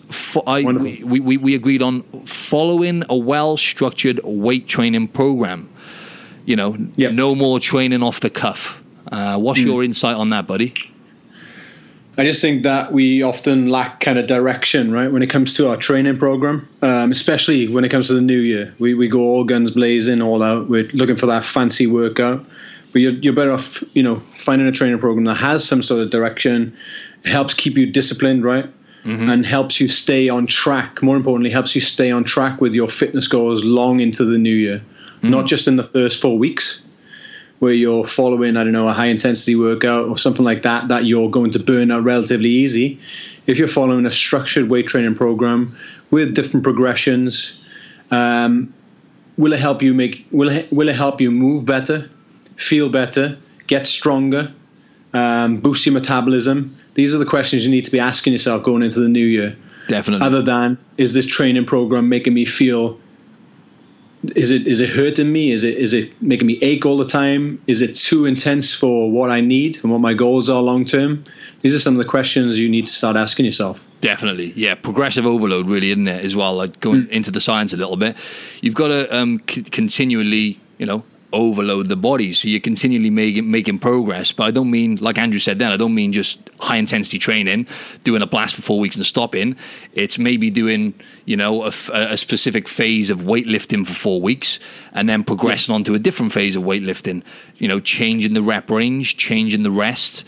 I, 0.48 0.63
we, 0.63 1.04
we, 1.04 1.38
we 1.38 1.56
agreed 1.56 1.81
on 1.81 2.02
following 2.25 3.04
a 3.10 3.16
well 3.16 3.56
structured 3.57 4.19
weight 4.24 4.68
training 4.68 5.07
program. 5.10 5.69
You 6.46 6.56
know, 6.56 6.78
Yep. 6.96 7.13
no 7.13 7.34
more 7.36 7.60
training 7.60 8.04
off 8.04 8.19
the 8.19 8.30
cuff. 8.30 8.81
Uh, 9.12 9.38
what's 9.38 9.60
your 9.60 9.84
insight 9.84 10.16
on 10.16 10.30
that, 10.30 10.46
buddy? 10.48 10.74
I 12.18 12.24
just 12.24 12.42
think 12.42 12.64
that 12.64 12.94
we 12.94 13.22
often 13.24 13.68
lack 13.68 14.00
kind 14.00 14.18
of 14.18 14.26
direction, 14.26 14.92
right, 14.92 15.12
when 15.12 15.22
it 15.22 15.30
comes 15.30 15.54
to 15.56 15.70
our 15.70 15.76
training 15.76 16.18
program, 16.18 16.68
um, 16.82 17.12
especially 17.12 17.68
when 17.68 17.84
it 17.84 17.90
comes 17.90 18.08
to 18.08 18.14
the 18.14 18.22
new 18.22 18.40
year. 18.40 18.74
We, 18.80 18.94
we 18.94 19.10
go 19.10 19.20
all 19.20 19.44
guns 19.44 19.72
blazing, 19.72 20.22
all 20.22 20.42
out. 20.42 20.70
We're 20.70 20.88
looking 20.94 21.18
for 21.18 21.26
that 21.26 21.44
fancy 21.44 21.88
workout. 21.88 22.46
But 22.94 23.02
you're, 23.02 23.12
you're 23.14 23.34
better 23.34 23.52
off, 23.52 23.84
you 23.94 24.02
know, 24.02 24.22
finding 24.34 24.66
a 24.68 24.72
training 24.72 25.00
program 25.00 25.26
that 25.26 25.36
has 25.36 25.68
some 25.68 25.84
sort 25.84 26.02
of 26.02 26.10
direction. 26.10 26.76
It 27.26 27.32
helps 27.32 27.54
keep 27.54 27.76
you 27.78 27.86
disciplined, 27.86 28.46
right? 28.46 28.70
And 29.30 29.46
helps 29.46 29.82
you 29.82 29.88
stay 29.88 30.30
on 30.30 30.48
track. 30.48 31.04
More 31.04 31.18
importantly, 31.18 31.52
helps 31.52 31.76
you 31.76 31.82
stay 31.82 32.12
on 32.12 32.24
track 32.24 32.62
with 32.62 32.74
your 32.74 32.88
fitness 32.88 33.28
goals 33.28 33.64
long 33.64 34.00
into 34.00 34.24
the 34.24 34.38
new 34.38 34.56
year, 34.56 34.82
not 35.22 35.46
just 35.46 35.68
in 35.68 35.76
the 35.76 35.84
first 35.84 36.22
four 36.22 36.40
weeks 36.40 36.82
where 37.66 37.74
you're 37.74 38.06
following, 38.06 38.58
I 38.58 38.64
don't 38.64 38.74
know, 38.74 38.88
a 38.88 38.94
high 38.94 39.08
intensity 39.08 39.56
workout 39.56 40.08
or 40.08 40.20
something 40.20 40.46
like 40.46 40.62
that, 40.62 40.88
that 40.90 41.06
you're 41.06 41.32
going 41.32 41.50
to 41.54 41.60
burn 41.60 41.90
out 41.90 42.04
relatively 42.04 42.50
easy. 42.50 43.00
If 43.48 43.58
you're 43.58 43.68
following 43.68 44.06
a 44.06 44.12
structured 44.12 44.70
weight 44.70 44.86
training 44.86 45.16
program 45.16 45.76
with 46.12 46.36
different 46.36 46.64
progressions, 46.64 47.60
um, 48.12 48.72
will 49.36 49.52
it 49.52 49.60
help 49.60 49.82
you 49.82 49.96
make? 49.96 50.28
Will 50.30 50.50
it, 50.50 50.72
will 50.72 50.90
it 50.90 50.96
help 50.96 51.20
you 51.20 51.32
move 51.32 51.66
better, 51.66 52.08
feel 52.56 52.88
better, 52.88 53.36
get 53.66 53.88
stronger, 53.88 54.54
um, 55.14 55.60
boost 55.60 55.88
your 55.88 55.94
metabolism? 55.94 56.78
These 56.94 57.16
are 57.16 57.18
the 57.18 57.26
questions 57.26 57.66
you 57.66 57.72
need 57.72 57.86
to 57.86 57.92
be 57.92 58.00
asking 58.00 58.34
yourself 58.34 58.62
going 58.62 58.84
into 58.84 59.00
the 59.00 59.10
new 59.10 59.26
year. 59.26 59.58
Definitely. 59.88 60.24
Other 60.24 60.44
than 60.44 60.78
is 60.98 61.16
this 61.16 61.26
training 61.26 61.66
program 61.66 62.10
making 62.10 62.36
me 62.36 62.46
feel 62.46 63.00
is 64.36 64.51
it 64.51 64.68
is 64.68 64.80
it 64.80 64.89
hurting 64.89 65.31
me? 65.31 65.51
Is 65.51 65.63
it 65.63 65.77
is 65.77 65.94
it 65.94 66.12
making 66.22 66.48
me 66.48 66.60
ache 66.62 66.86
all 66.86 66.98
the 66.98 67.06
time? 67.06 67.62
Is 67.68 67.81
it 67.81 67.95
too 67.95 68.25
intense 68.25 68.74
for 68.74 69.12
what 69.12 69.30
I 69.30 69.42
need 69.42 69.77
and 69.83 69.92
what 69.92 70.01
my 70.01 70.13
goals 70.13 70.50
are 70.50 70.62
long 70.62 70.86
term? 70.86 71.24
These 71.62 71.74
are 71.75 71.80
some 71.80 72.00
of 72.00 72.04
the 72.04 72.10
questions 72.10 72.60
you 72.60 72.69
need 72.69 72.86
to 72.88 72.92
start 72.92 73.16
asking 73.16 73.45
yourself. 73.45 73.83
Definitely, 74.01 74.54
yeah. 74.56 74.75
Progressive 74.75 75.25
overload, 75.25 75.68
really, 75.68 75.89
isn't 75.92 76.07
it? 76.07 76.24
As 76.24 76.36
well, 76.36 76.56
like 76.56 76.80
going 76.80 77.07
into 77.10 77.31
the 77.31 77.42
science 77.42 77.74
a 77.74 77.77
little 77.77 77.98
bit. 77.98 78.16
You've 78.62 78.75
got 78.75 78.89
to 78.89 79.16
um, 79.16 79.42
c- 79.50 79.63
continually, 79.63 80.60
you 80.78 80.86
know, 80.86 81.04
overload 81.36 81.88
the 81.90 81.96
body, 81.96 82.34
so 82.34 82.48
you're 82.48 82.60
continually 82.60 83.10
making 83.10 83.52
making 83.52 83.80
progress. 83.80 84.32
But 84.32 84.46
I 84.46 84.52
don't 84.52 84.72
mean, 84.72 84.96
like 84.96 85.18
Andrew 85.18 85.40
said, 85.40 85.60
then 85.60 85.72
I 85.72 85.78
don't 85.78 85.94
mean 85.94 86.14
just 86.14 86.40
high 86.60 86.78
intensity 86.78 87.20
training, 87.20 87.68
doing 88.04 88.22
a 88.22 88.26
blast 88.26 88.56
for 88.56 88.62
four 88.62 88.80
weeks 88.80 88.96
and 88.96 89.06
stopping. 89.06 89.56
It's 89.94 90.18
maybe 90.18 90.50
doing, 90.50 90.94
you 91.26 91.38
know, 91.38 91.66
a 91.66 92.18
specific 92.18 92.68
phase 92.68 93.10
of 93.10 93.20
weightlifting 93.20 93.86
for 93.86 93.94
four 93.94 94.22
weeks, 94.22 94.60
and 94.94 95.08
then 95.10 95.24
progressing 95.24 95.76
onto 95.76 95.94
a 95.94 96.00
different 96.00 96.34
phase 96.34 96.56
of 96.56 96.64
weightlifting. 96.64 97.24
You 97.58 97.68
know, 97.68 97.80
changing 97.80 98.34
the 98.34 98.42
rep 98.42 98.70
range, 98.70 99.18
changing 99.18 99.64
the 99.64 99.71
rest, 99.71 100.24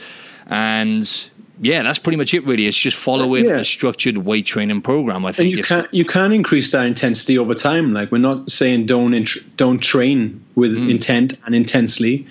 and 0.45 1.29
yeah, 1.61 1.81
that's 1.83 1.99
pretty 1.99 2.17
much 2.17 2.33
it. 2.33 2.45
Really, 2.45 2.67
it's 2.67 2.77
just 2.77 2.97
following 2.97 3.45
Yeah. 3.45 3.57
a 3.59 3.63
structured 3.63 4.19
weight 4.19 4.45
training 4.45 4.81
program. 4.81 5.25
I 5.25 5.29
And 5.29 5.35
think 5.35 5.51
you 5.53 5.59
if- 5.59 5.67
can 5.67 5.87
you 5.91 6.05
can 6.05 6.31
increase 6.31 6.71
that 6.71 6.85
intensity 6.85 7.37
over 7.37 7.53
time. 7.55 7.93
Like 7.93 8.11
we're 8.11 8.17
not 8.19 8.51
saying 8.51 8.85
don't 8.85 9.13
int- 9.13 9.57
don't 9.57 9.79
train 9.79 10.41
with 10.55 10.75
intent 10.75 11.33
and 11.45 11.55
intensely. 11.55 12.25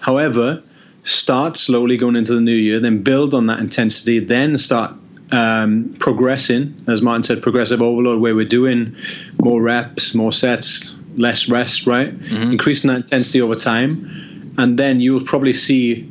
However, 0.00 0.62
start 1.04 1.56
slowly 1.56 1.96
going 1.96 2.16
into 2.16 2.34
the 2.34 2.40
new 2.40 2.54
year, 2.54 2.80
then 2.80 3.02
build 3.02 3.34
on 3.34 3.46
that 3.46 3.58
intensity, 3.60 4.18
then 4.20 4.58
start 4.58 4.92
um, 5.30 5.94
progressing. 5.98 6.72
As 6.86 7.02
Martin 7.02 7.22
said, 7.22 7.42
progressive 7.42 7.82
overload, 7.82 8.20
where 8.20 8.34
we're 8.34 8.46
doing 8.46 8.94
more 9.42 9.60
reps, 9.60 10.14
more 10.14 10.32
sets, 10.32 10.94
less 11.16 11.48
rest. 11.50 11.86
Right, 11.86 12.14
increasing 12.30 12.88
that 12.88 12.96
intensity 12.96 13.42
over 13.42 13.54
time, 13.54 14.52
and 14.56 14.78
then 14.78 15.00
you'll 15.00 15.24
probably 15.24 15.52
see. 15.52 16.08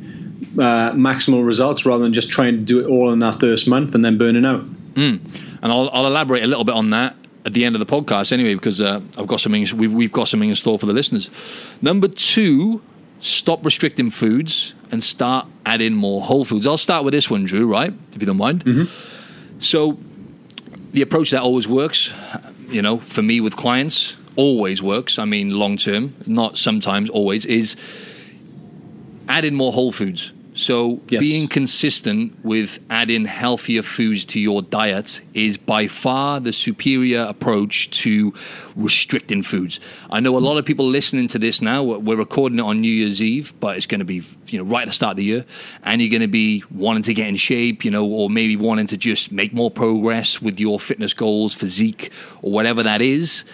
Uh, 0.56 0.92
maximal 0.92 1.44
results 1.44 1.84
rather 1.84 2.02
than 2.02 2.12
just 2.12 2.30
trying 2.30 2.56
to 2.56 2.62
do 2.62 2.80
it 2.80 2.86
all 2.86 3.12
in 3.12 3.18
that 3.18 3.38
first 3.38 3.68
month 3.68 3.94
and 3.94 4.04
then 4.04 4.16
burning 4.16 4.46
out. 4.46 4.64
and 5.62 5.72
I'll, 5.72 5.90
I'll 5.92 6.06
elaborate 6.06 6.42
a 6.42 6.46
little 6.46 6.64
bit 6.64 6.74
on 6.74 6.90
that 6.90 7.14
at 7.44 7.52
the 7.52 7.64
end 7.64 7.74
of 7.76 7.80
the 7.80 7.86
podcast 7.86 8.32
anyway, 8.32 8.54
because 8.54 8.80
uh, 8.80 9.00
I've 9.16 9.26
got 9.26 9.40
something. 9.40 9.66
We've, 9.76 9.92
we've 9.92 10.12
got 10.12 10.26
something 10.28 10.48
in 10.48 10.54
store 10.54 10.78
for 10.78 10.86
the 10.86 10.92
listeners. 10.92 11.30
Number 11.82 12.08
two, 12.08 12.80
stop 13.20 13.64
restricting 13.64 14.10
foods 14.10 14.74
and 14.90 15.02
start 15.04 15.46
adding 15.66 15.94
more 15.94 16.22
whole 16.22 16.44
foods. 16.44 16.66
I'll 16.66 16.76
start 16.76 17.04
with 17.04 17.12
this 17.12 17.28
one, 17.30 17.44
Drew. 17.44 17.66
Right, 17.70 17.92
if 18.14 18.20
you 18.20 18.26
don't 18.26 18.36
mind. 18.38 18.88
So, 19.60 19.98
the 20.92 21.02
approach 21.02 21.30
that 21.30 21.42
always 21.42 21.68
works, 21.68 22.12
you 22.68 22.80
know, 22.82 22.98
for 22.98 23.22
me 23.22 23.40
with 23.40 23.54
clients, 23.56 24.16
always 24.36 24.82
works. 24.82 25.18
I 25.18 25.24
mean, 25.24 25.50
long 25.50 25.76
term, 25.76 26.14
not 26.26 26.56
sometimes, 26.56 27.10
always 27.10 27.44
is 27.44 27.76
adding 29.28 29.54
more 29.54 29.72
whole 29.72 29.92
foods. 29.92 30.32
So 30.58 31.00
Yes. 31.08 31.20
being 31.20 31.46
consistent 31.46 32.44
with 32.44 32.80
adding 32.90 33.26
healthier 33.26 33.82
foods 33.82 34.24
to 34.26 34.40
your 34.40 34.60
diet 34.60 35.20
is 35.32 35.56
by 35.56 35.86
far 35.86 36.40
the 36.40 36.52
superior 36.52 37.20
approach 37.22 37.88
to 38.02 38.34
restricting 38.74 39.44
foods. 39.44 39.78
I 40.10 40.18
know 40.18 40.36
a 40.36 40.40
lot 40.40 40.58
of 40.58 40.64
people 40.64 40.84
listening 40.84 41.28
to 41.28 41.38
this 41.38 41.62
now. 41.62 41.84
We're 41.84 41.98
we're 41.98 42.16
recording 42.16 42.58
it 42.58 42.62
on 42.62 42.80
New 42.80 42.90
Year's 42.90 43.22
Eve, 43.22 43.54
but 43.60 43.76
it's 43.76 43.86
going 43.86 44.00
to 44.00 44.04
be 44.04 44.22
you 44.48 44.58
know 44.58 44.64
right 44.64 44.82
at 44.82 44.88
the 44.88 44.92
start 44.94 45.12
of 45.12 45.16
the 45.18 45.24
year, 45.24 45.44
and 45.84 46.02
you're 46.02 46.10
going 46.10 46.22
to 46.22 46.26
be 46.26 46.64
wanting 46.72 47.04
to 47.04 47.14
get 47.14 47.28
in 47.28 47.36
shape, 47.36 47.84
you 47.84 47.92
know, 47.92 48.04
or 48.04 48.28
maybe 48.28 48.56
wanting 48.56 48.88
to 48.88 48.96
just 48.96 49.30
make 49.30 49.52
more 49.52 49.70
progress 49.70 50.42
with 50.42 50.58
your 50.58 50.80
fitness 50.80 51.12
goals, 51.14 51.54
physique, 51.54 52.10
or 52.42 52.50
whatever 52.50 52.82
that 52.82 53.00
is 53.00 53.44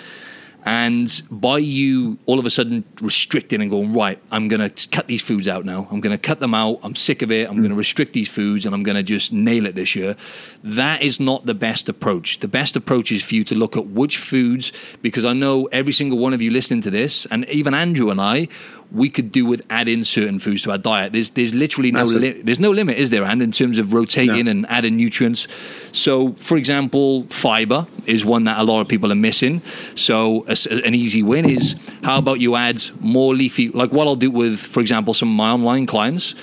And 0.64 1.22
by 1.30 1.58
you 1.58 2.18
all 2.26 2.38
of 2.38 2.46
a 2.46 2.50
sudden 2.50 2.84
restricting 3.00 3.60
and 3.60 3.70
going, 3.70 3.92
right, 3.92 4.18
I'm 4.30 4.48
going 4.48 4.68
to 4.68 4.88
cut 4.88 5.06
these 5.06 5.20
foods 5.20 5.46
out 5.46 5.64
now. 5.64 5.86
I'm 5.90 6.00
going 6.00 6.16
to 6.16 6.18
cut 6.18 6.40
them 6.40 6.54
out. 6.54 6.80
I'm 6.82 6.96
sick 6.96 7.20
of 7.20 7.30
it. 7.30 7.48
I'm 7.48 7.56
mm. 7.56 7.60
going 7.60 7.70
to 7.70 7.76
restrict 7.76 8.14
these 8.14 8.28
foods 8.28 8.64
and 8.64 8.74
I'm 8.74 8.82
going 8.82 8.96
to 8.96 9.02
just 9.02 9.32
nail 9.32 9.66
it 9.66 9.74
this 9.74 9.94
year. 9.94 10.16
That 10.62 11.02
is 11.02 11.20
not 11.20 11.44
the 11.44 11.54
best 11.54 11.88
approach. 11.88 12.38
The 12.38 12.48
best 12.48 12.76
approach 12.76 13.12
is 13.12 13.22
for 13.22 13.34
you 13.34 13.44
to 13.44 13.54
look 13.54 13.76
at 13.76 13.88
which 13.88 14.16
foods, 14.16 14.72
because 15.02 15.24
I 15.24 15.34
know 15.34 15.66
every 15.66 15.92
single 15.92 16.18
one 16.18 16.32
of 16.32 16.40
you 16.40 16.50
listening 16.50 16.80
to 16.82 16.90
this, 16.90 17.26
and 17.26 17.44
even 17.50 17.74
Andrew 17.74 18.10
and 18.10 18.20
I, 18.20 18.48
we 18.92 19.10
could 19.10 19.32
do 19.32 19.44
with 19.44 19.62
adding 19.70 20.04
certain 20.04 20.38
foods 20.38 20.62
to 20.62 20.70
our 20.70 20.78
diet. 20.78 21.12
There's 21.12 21.30
there's 21.30 21.54
literally 21.54 21.90
no 21.90 22.04
li- 22.04 22.40
there's 22.42 22.60
no 22.60 22.70
limit, 22.70 22.98
is 22.98 23.10
there? 23.10 23.24
And 23.24 23.42
in 23.42 23.52
terms 23.52 23.78
of 23.78 23.92
rotating 23.92 24.44
no. 24.44 24.50
and 24.50 24.66
adding 24.68 24.96
nutrients. 24.96 25.46
So, 25.92 26.32
for 26.34 26.56
example, 26.56 27.24
fiber 27.24 27.86
is 28.06 28.24
one 28.24 28.44
that 28.44 28.58
a 28.58 28.62
lot 28.62 28.80
of 28.80 28.88
people 28.88 29.10
are 29.10 29.16
missing. 29.16 29.62
So, 29.94 30.44
a, 30.46 30.56
an 30.84 30.94
easy 30.94 31.22
win 31.22 31.48
is 31.48 31.76
how 32.02 32.18
about 32.18 32.40
you 32.40 32.56
add 32.56 32.82
more 33.00 33.34
leafy? 33.34 33.70
Like 33.70 33.92
what 33.92 34.06
I'll 34.06 34.16
do 34.16 34.30
with, 34.30 34.58
for 34.58 34.80
example, 34.80 35.14
some 35.14 35.28
of 35.28 35.36
my 35.36 35.50
online 35.50 35.86
clients. 35.86 36.34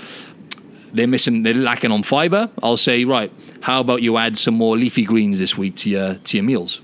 They're 0.93 1.07
missing, 1.07 1.43
they're 1.43 1.53
lacking 1.53 1.91
on 1.91 2.03
fiber. 2.03 2.49
I'll 2.61 2.75
say, 2.75 3.05
right, 3.05 3.31
how 3.61 3.79
about 3.79 4.01
you 4.01 4.17
add 4.17 4.37
some 4.37 4.55
more 4.55 4.75
leafy 4.75 5.05
greens 5.05 5.39
this 5.39 5.57
week 5.57 5.75
to 5.77 5.89
your 5.89 6.15
to 6.15 6.37
your 6.37 6.43
meals? 6.43 6.81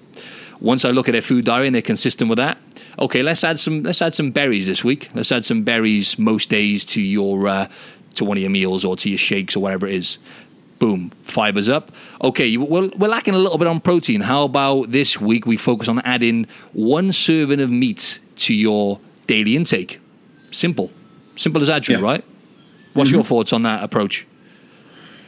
Once 0.59 0.85
I 0.85 0.91
look 0.91 1.07
at 1.07 1.11
their 1.11 1.21
food 1.21 1.45
diary 1.45 1.67
and 1.67 1.75
they're 1.75 1.81
consistent 1.81 2.29
with 2.29 2.37
that, 2.37 2.57
okay, 2.99 3.23
let's 3.23 3.43
add 3.43 3.59
some 3.59 3.83
let's 3.83 4.01
add 4.01 4.13
some 4.13 4.31
berries 4.31 4.67
this 4.67 4.83
week. 4.83 5.09
Let's 5.13 5.31
add 5.31 5.45
some 5.45 5.63
berries 5.63 6.17
most 6.17 6.49
days 6.49 6.85
to 6.85 7.01
your 7.01 7.47
uh, 7.47 7.67
to 8.15 8.25
one 8.25 8.37
of 8.37 8.41
your 8.41 8.49
meals 8.49 8.83
or 8.83 8.95
to 8.97 9.09
your 9.09 9.17
shakes 9.17 9.55
or 9.55 9.61
whatever 9.61 9.87
it 9.87 9.95
is. 9.95 10.17
Boom, 10.79 11.11
fibers 11.23 11.69
up. 11.69 11.91
Okay, 12.21 12.55
we're, 12.55 12.89
we're 12.89 13.07
lacking 13.07 13.33
a 13.33 13.37
little 13.37 13.57
bit 13.57 13.67
on 13.67 13.79
protein. 13.79 14.21
How 14.21 14.43
about 14.43 14.91
this 14.91 15.19
week 15.19 15.47
we 15.47 15.57
focus 15.57 15.87
on 15.87 15.99
adding 15.99 16.45
one 16.73 17.11
serving 17.11 17.59
of 17.59 17.71
meat 17.71 18.19
to 18.37 18.53
your 18.53 18.99
daily 19.25 19.55
intake? 19.55 19.99
Simple, 20.51 20.91
simple 21.35 21.61
as 21.61 21.67
that, 21.67 21.87
Yeah. 21.87 21.97
Right? 21.97 22.23
What's 22.93 23.09
mm-hmm. 23.09 23.15
your 23.15 23.23
thoughts 23.23 23.53
on 23.53 23.63
that 23.63 23.83
approach? 23.83 24.27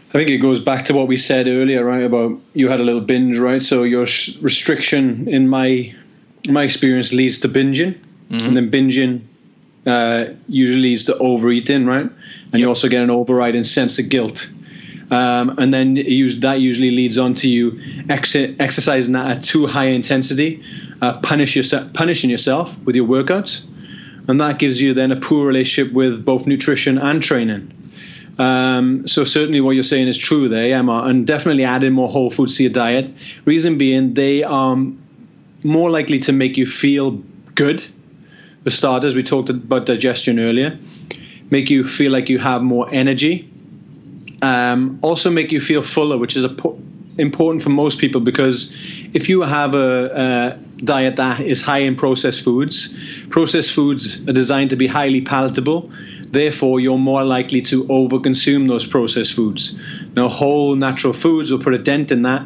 I 0.09 0.13
think 0.13 0.29
it 0.29 0.37
goes 0.37 0.59
back 0.59 0.85
to 0.85 0.93
what 0.93 1.07
we 1.07 1.17
said 1.17 1.47
earlier, 1.47 1.83
right? 1.83 2.03
About 2.03 2.39
you 2.53 2.67
had 2.67 2.79
a 2.79 2.83
little 2.83 3.01
binge, 3.01 3.37
right? 3.37 3.61
So 3.61 3.83
your 3.83 4.05
sh- 4.05 4.37
restriction, 4.37 5.27
in 5.27 5.47
my 5.47 5.93
my 6.47 6.63
experience, 6.63 7.13
leads 7.13 7.39
to 7.39 7.49
binging, 7.49 7.99
mm-hmm. 8.29 8.45
and 8.45 8.55
then 8.55 8.71
binging 8.71 9.21
uh, 9.85 10.33
usually 10.47 10.81
leads 10.81 11.05
to 11.05 11.17
overeating, 11.17 11.85
right? 11.85 12.03
And 12.03 12.53
yep. 12.53 12.59
you 12.59 12.67
also 12.67 12.87
get 12.87 13.03
an 13.03 13.09
overriding 13.09 13.63
sense 13.63 13.99
of 13.99 14.09
guilt. 14.09 14.49
Um, 15.11 15.57
and 15.57 15.73
then 15.73 15.95
use, 15.95 16.39
that 16.41 16.59
usually 16.59 16.91
leads 16.91 17.17
on 17.17 17.33
to 17.35 17.49
you 17.49 17.79
ex- 18.09 18.35
exercising 18.35 19.13
that 19.13 19.37
at 19.37 19.43
too 19.43 19.65
high 19.65 19.87
intensity, 19.87 20.63
uh, 21.01 21.19
punish 21.21 21.55
yourself, 21.55 21.91
punishing 21.93 22.29
yourself 22.29 22.77
with 22.85 22.95
your 22.95 23.07
workouts, 23.07 23.63
and 24.27 24.39
that 24.39 24.59
gives 24.59 24.79
you 24.79 24.93
then 24.93 25.11
a 25.11 25.19
poor 25.19 25.47
relationship 25.47 25.93
with 25.93 26.23
both 26.23 26.45
nutrition 26.45 26.99
and 26.99 27.23
training. 27.23 27.73
Um, 28.37 29.07
so 29.07 29.23
certainly 29.23 29.59
what 29.61 29.71
you're 29.71 29.83
saying 29.83 30.07
is 30.07 30.17
true 30.17 30.47
there, 30.47 30.73
Emma, 30.77 31.03
and 31.05 31.25
definitely 31.25 31.63
adding 31.63 31.91
more 31.91 32.07
whole 32.07 32.29
foods 32.29 32.57
to 32.57 32.63
your 32.63 32.71
diet. 32.71 33.11
Reason 33.45 33.77
being, 33.77 34.13
they 34.13 34.43
are 34.43 34.77
more 35.63 35.89
likely 35.89 36.19
to 36.19 36.31
make 36.31 36.57
you 36.57 36.65
feel 36.65 37.11
good. 37.55 37.85
For 38.63 38.69
starters, 38.69 39.15
we 39.15 39.23
talked 39.23 39.49
about 39.49 39.85
digestion 39.85 40.39
earlier. 40.39 40.77
Make 41.49 41.69
you 41.69 41.83
feel 41.83 42.11
like 42.11 42.29
you 42.29 42.39
have 42.39 42.61
more 42.61 42.87
energy. 42.91 43.51
Um, 44.41 44.99
also 45.01 45.29
make 45.29 45.51
you 45.51 45.59
feel 45.59 45.81
fuller, 45.81 46.17
which 46.17 46.35
is 46.35 46.45
po- 46.53 46.79
important 47.17 47.63
for 47.63 47.69
most 47.69 47.99
people 47.99 48.21
because 48.21 48.73
if 49.13 49.27
you 49.27 49.41
have 49.41 49.73
a, 49.73 50.57
a 50.79 50.83
diet 50.83 51.17
that 51.17 51.41
is 51.41 51.61
high 51.61 51.79
in 51.79 51.95
processed 51.95 52.43
foods, 52.43 52.93
processed 53.29 53.73
foods 53.73 54.21
are 54.27 54.33
designed 54.33 54.69
to 54.69 54.77
be 54.77 54.87
highly 54.87 55.21
palatable 55.21 55.91
Therefore, 56.31 56.79
you're 56.79 56.97
more 56.97 57.23
likely 57.23 57.61
to 57.61 57.85
overconsume 57.85 58.67
those 58.67 58.85
processed 58.85 59.33
foods. 59.33 59.75
Now, 60.15 60.27
whole 60.27 60.75
natural 60.75 61.13
foods 61.13 61.51
will 61.51 61.59
put 61.59 61.73
a 61.73 61.79
dent 61.79 62.11
in 62.11 62.21
that. 62.21 62.45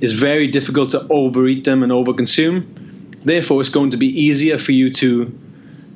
It's 0.00 0.12
very 0.12 0.46
difficult 0.46 0.90
to 0.90 1.06
overeat 1.10 1.64
them 1.64 1.82
and 1.82 1.92
overconsume. 1.92 2.66
Therefore, 3.24 3.60
it's 3.60 3.70
going 3.70 3.90
to 3.90 3.96
be 3.96 4.06
easier 4.06 4.58
for 4.58 4.72
you 4.72 4.90
to 4.90 5.32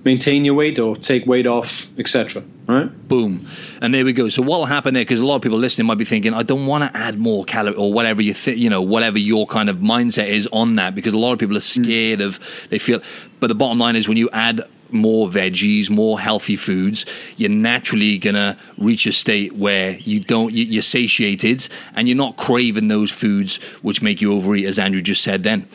maintain 0.05 0.45
your 0.45 0.55
weight 0.55 0.79
or 0.79 0.97
take 0.97 1.27
weight 1.27 1.47
off, 1.47 1.87
etc. 1.99 2.43
Right? 2.67 3.09
Boom, 3.09 3.47
and 3.81 3.93
there 3.95 4.05
we 4.05 4.13
go. 4.13 4.29
So 4.29 4.43
what 4.43 4.59
will 4.59 4.67
happen 4.67 4.95
there? 4.95 5.03
Because 5.03 5.21
a 5.21 5.27
lot 5.27 5.37
of 5.37 5.43
people 5.43 5.59
listening 5.59 5.87
might 5.87 5.99
be 5.99 6.05
thinking, 6.05 6.35
I 6.35 6.43
don't 6.43 6.67
want 6.67 6.85
to 6.85 6.97
add 6.99 7.19
more 7.19 7.45
calorie 7.45 7.77
or 7.77 7.93
whatever 7.93 8.23
you 8.23 8.35
think, 8.35 8.59
you 8.59 8.71
know, 8.71 8.83
whatever 8.83 9.19
your 9.19 9.47
kind 9.47 9.69
of 9.69 9.79
mindset 9.79 10.29
is 10.29 10.49
on 10.53 10.77
that. 10.77 10.95
Because 10.95 11.13
a 11.13 11.19
lot 11.19 11.33
of 11.33 11.39
people 11.39 11.57
are 11.57 11.61
mm. 11.61 11.85
scared 11.85 12.21
mm. 12.21 12.27
of 12.27 12.69
they 12.71 12.79
feel. 12.79 13.01
But 13.41 13.49
the 13.49 13.55
bottom 13.55 13.79
line 13.79 13.97
is, 13.97 14.09
when 14.09 14.17
you 14.17 14.31
add 14.33 14.63
more 14.93 15.29
veggies, 15.29 15.91
more 15.91 16.21
healthy 16.21 16.57
foods, 16.57 17.05
you're 17.37 17.51
naturally 17.51 18.19
gonna 18.19 18.57
reach 18.79 19.07
a 19.07 19.13
state 19.13 19.55
where 19.55 19.99
you 19.99 20.21
don't 20.21 20.53
you're 20.53 20.83
satiated 20.83 21.69
and 21.95 22.09
you're 22.09 22.17
not 22.17 22.37
craving 22.37 22.89
those 22.89 23.11
foods 23.11 23.57
which 23.83 24.03
make 24.03 24.21
you 24.21 24.33
overeat, 24.33 24.67
as 24.67 24.79
Andrew 24.79 25.03
just 25.03 25.23
said. 25.23 25.43
Then, 25.43 25.67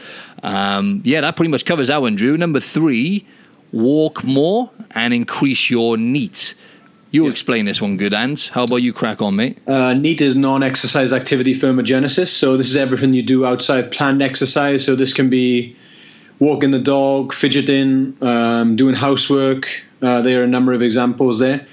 um, 0.43 1.01
yeah, 1.03 1.21
that 1.21 1.35
pretty 1.35 1.49
much 1.49 1.65
covers 1.65 1.87
that 1.87 2.01
one, 2.01 2.15
Drew. 2.15 2.37
Number 2.37 2.59
three, 2.59 3.25
walk 3.71 4.23
more 4.23 4.71
and 4.91 5.13
increase 5.13 5.69
your 5.69 5.97
NEAT. 5.97 6.55
You 7.09 7.25
yeah. 7.25 7.31
explain 7.31 7.65
this 7.65 7.81
one, 7.81 7.95
good, 7.95 8.13
and 8.13 8.37
how 8.53 8.63
about 8.63 8.77
you 8.77 8.91
crack 8.91 9.21
on, 9.21 9.37
mate? 9.37 9.57
Uh, 9.65 9.93
NEAT 9.93 10.19
is 10.19 10.35
non-exercise 10.35 11.13
activity 11.13 11.55
thermogenesis. 11.55 12.27
So 12.27 12.57
this 12.57 12.69
is 12.69 12.75
everything 12.75 13.13
you 13.13 13.23
do 13.23 13.45
outside 13.45 13.91
planned 13.91 14.21
exercise. 14.21 14.83
So 14.83 14.95
this 14.95 15.13
can 15.13 15.29
be 15.29 15.75
walking 16.39 16.71
the 16.71 16.79
dog, 16.79 17.33
fidgeting, 17.33 18.17
um, 18.21 18.75
doing 18.75 18.95
housework. 18.95 19.69
Uh, 20.01 20.21
there 20.21 20.41
are 20.41 20.43
a 20.43 20.47
number 20.47 20.73
of 20.73 20.81
examples 20.81 21.39
there. 21.39 21.65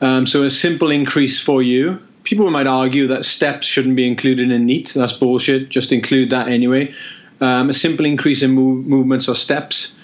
Um, 0.00 0.26
so 0.26 0.44
a 0.44 0.50
simple 0.50 0.90
increase 0.90 1.40
for 1.40 1.62
you. 1.62 1.98
People 2.24 2.50
might 2.50 2.66
argue 2.66 3.06
that 3.08 3.24
steps 3.24 3.66
shouldn't 3.66 3.96
be 3.96 4.06
included 4.06 4.50
in 4.50 4.66
NEAT. 4.66 4.92
That's 4.94 5.12
bullshit. 5.12 5.68
Just 5.68 5.92
include 5.92 6.30
that 6.30 6.48
anyway. 6.48 6.94
Um, 7.40 7.70
a 7.70 7.72
simple 7.72 8.06
increase 8.06 8.42
in 8.42 8.52
move, 8.52 8.86
movements 8.86 9.28
or 9.28 9.34
steps 9.34 9.94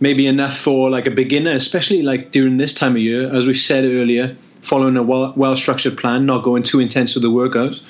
may 0.00 0.14
be 0.14 0.26
enough 0.26 0.56
for 0.56 0.90
like 0.90 1.06
a 1.06 1.10
beginner, 1.10 1.54
especially 1.54 2.02
like 2.02 2.32
during 2.32 2.56
this 2.56 2.74
time 2.74 2.92
of 2.92 3.02
year. 3.02 3.32
As 3.34 3.46
we 3.46 3.54
said 3.54 3.84
earlier, 3.84 4.36
following 4.62 4.96
a 4.96 5.02
well, 5.02 5.32
well 5.36 5.56
structured 5.56 5.98
plan, 5.98 6.26
not 6.26 6.42
going 6.42 6.62
too 6.62 6.80
intense 6.80 7.14
with 7.14 7.22
the 7.22 7.30
workouts 7.30 7.80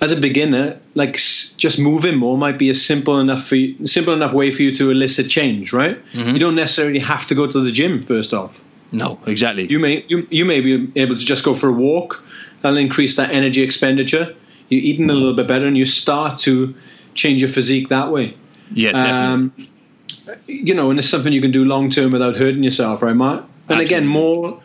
as 0.00 0.12
a 0.12 0.20
beginner, 0.20 0.78
like 0.94 1.14
just 1.14 1.78
moving 1.78 2.16
more 2.16 2.38
might 2.38 2.58
be 2.58 2.70
a 2.70 2.74
simple 2.74 3.20
enough 3.20 3.46
for 3.46 3.56
you, 3.56 3.86
simple 3.86 4.14
enough 4.14 4.32
way 4.32 4.50
for 4.50 4.62
you 4.62 4.74
to 4.76 4.90
elicit 4.90 5.28
change, 5.28 5.72
right? 5.72 6.02
Mm-hmm. 6.12 6.30
You 6.30 6.38
don't 6.38 6.54
necessarily 6.54 7.00
have 7.00 7.26
to 7.26 7.34
go 7.34 7.46
to 7.46 7.60
the 7.60 7.70
gym 7.70 8.02
first 8.02 8.32
off. 8.32 8.60
No, 8.92 9.20
exactly. 9.26 9.66
You 9.70 9.78
may 9.78 10.04
you, 10.08 10.26
you 10.30 10.44
may 10.44 10.60
be 10.60 10.90
able 10.96 11.16
to 11.16 11.20
just 11.20 11.44
go 11.44 11.54
for 11.54 11.68
a 11.68 11.72
walk. 11.72 12.22
That'll 12.62 12.78
increase 12.78 13.16
that 13.16 13.30
energy 13.30 13.62
expenditure. 13.62 14.34
You're 14.68 14.82
eating 14.82 15.10
a 15.10 15.14
little 15.14 15.34
bit 15.34 15.46
better, 15.46 15.66
and 15.66 15.76
you 15.76 15.84
start 15.84 16.38
to 16.40 16.74
change 17.14 17.40
your 17.40 17.50
physique 17.50 17.88
that 17.88 18.10
way. 18.10 18.36
Yeah, 18.72 18.92
definitely. 18.92 19.66
Um, 19.66 19.68
you 20.46 20.74
know, 20.74 20.90
and 20.90 20.98
it's 20.98 21.08
something 21.08 21.32
you 21.32 21.40
can 21.40 21.50
do 21.50 21.64
long 21.64 21.90
term 21.90 22.10
without 22.10 22.36
hurting 22.36 22.62
yourself, 22.62 23.02
right, 23.02 23.14
Mark? 23.14 23.42
And 23.68 23.80
Absolutely. 23.80 23.84
again, 23.84 24.06
more. 24.06 24.62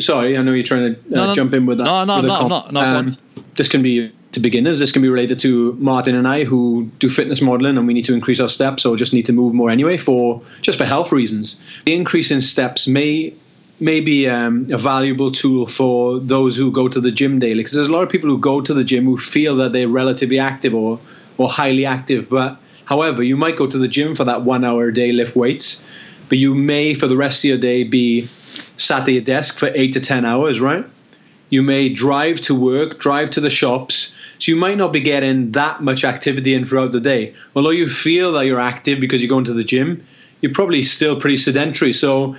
Sorry, 0.00 0.36
I 0.36 0.42
know 0.42 0.52
you're 0.52 0.64
trying 0.64 0.94
to 0.94 1.00
uh, 1.00 1.02
no, 1.08 1.26
no, 1.26 1.34
jump 1.34 1.54
in 1.54 1.66
with 1.66 1.78
that. 1.78 1.84
No, 1.84 2.04
no, 2.04 2.20
no, 2.20 2.48
no, 2.48 2.68
no. 2.70 2.80
Um, 2.80 3.16
this 3.54 3.68
can 3.68 3.82
be 3.82 4.12
to 4.32 4.40
beginners. 4.40 4.78
This 4.78 4.92
can 4.92 5.02
be 5.02 5.08
related 5.08 5.38
to 5.40 5.72
Martin 5.74 6.14
and 6.14 6.26
I 6.26 6.44
who 6.44 6.90
do 6.98 7.08
fitness 7.08 7.40
modeling 7.40 7.76
and 7.76 7.86
we 7.86 7.94
need 7.94 8.04
to 8.06 8.14
increase 8.14 8.40
our 8.40 8.48
steps 8.48 8.84
or 8.84 8.96
just 8.96 9.12
need 9.12 9.26
to 9.26 9.32
move 9.32 9.54
more 9.54 9.70
anyway 9.70 9.96
for 9.96 10.42
just 10.62 10.78
for 10.78 10.84
health 10.84 11.12
reasons. 11.12 11.58
The 11.86 11.94
increase 11.94 12.30
in 12.30 12.42
steps 12.42 12.86
may 12.86 13.34
may 13.80 14.00
be 14.00 14.28
um, 14.28 14.66
a 14.70 14.78
valuable 14.78 15.30
tool 15.30 15.66
for 15.66 16.18
those 16.18 16.56
who 16.56 16.70
go 16.72 16.88
to 16.88 17.00
the 17.00 17.12
gym 17.12 17.38
daily 17.38 17.60
because 17.60 17.74
there's 17.74 17.86
a 17.86 17.92
lot 17.92 18.02
of 18.02 18.08
people 18.08 18.28
who 18.28 18.38
go 18.38 18.60
to 18.60 18.74
the 18.74 18.84
gym 18.84 19.04
who 19.04 19.16
feel 19.16 19.54
that 19.56 19.72
they're 19.72 19.88
relatively 19.88 20.38
active 20.38 20.74
or 20.74 20.98
or 21.36 21.48
highly 21.48 21.86
active 21.86 22.28
but 22.28 22.58
however 22.86 23.22
you 23.22 23.36
might 23.36 23.56
go 23.56 23.68
to 23.68 23.78
the 23.78 23.86
gym 23.86 24.16
for 24.16 24.24
that 24.24 24.42
one 24.42 24.64
hour 24.64 24.88
a 24.88 24.94
day 24.94 25.12
lift 25.12 25.36
weights 25.36 25.84
but 26.28 26.38
you 26.38 26.56
may 26.56 26.92
for 26.92 27.06
the 27.06 27.16
rest 27.16 27.44
of 27.44 27.48
your 27.48 27.58
day 27.58 27.84
be 27.84 28.28
sat 28.78 29.02
at 29.02 29.08
your 29.08 29.22
desk 29.22 29.58
for 29.58 29.70
eight 29.74 29.92
to 29.92 30.00
ten 30.00 30.24
hours 30.24 30.60
right 30.60 30.86
you 31.50 31.62
may 31.62 31.88
drive 31.88 32.40
to 32.40 32.54
work 32.54 32.98
drive 32.98 33.30
to 33.30 33.40
the 33.40 33.50
shops 33.50 34.14
so 34.38 34.52
you 34.52 34.56
might 34.56 34.78
not 34.78 34.92
be 34.92 35.00
getting 35.00 35.52
that 35.52 35.82
much 35.82 36.04
activity 36.04 36.54
in 36.54 36.64
throughout 36.64 36.92
the 36.92 37.00
day. 37.00 37.34
Although 37.54 37.70
you 37.70 37.88
feel 37.88 38.32
that 38.32 38.46
you're 38.46 38.60
active 38.60 39.00
because 39.00 39.22
you're 39.22 39.28
going 39.28 39.44
to 39.46 39.52
the 39.52 39.64
gym, 39.64 40.06
you're 40.40 40.52
probably 40.52 40.82
still 40.84 41.20
pretty 41.20 41.36
sedentary. 41.36 41.92
So 41.92 42.36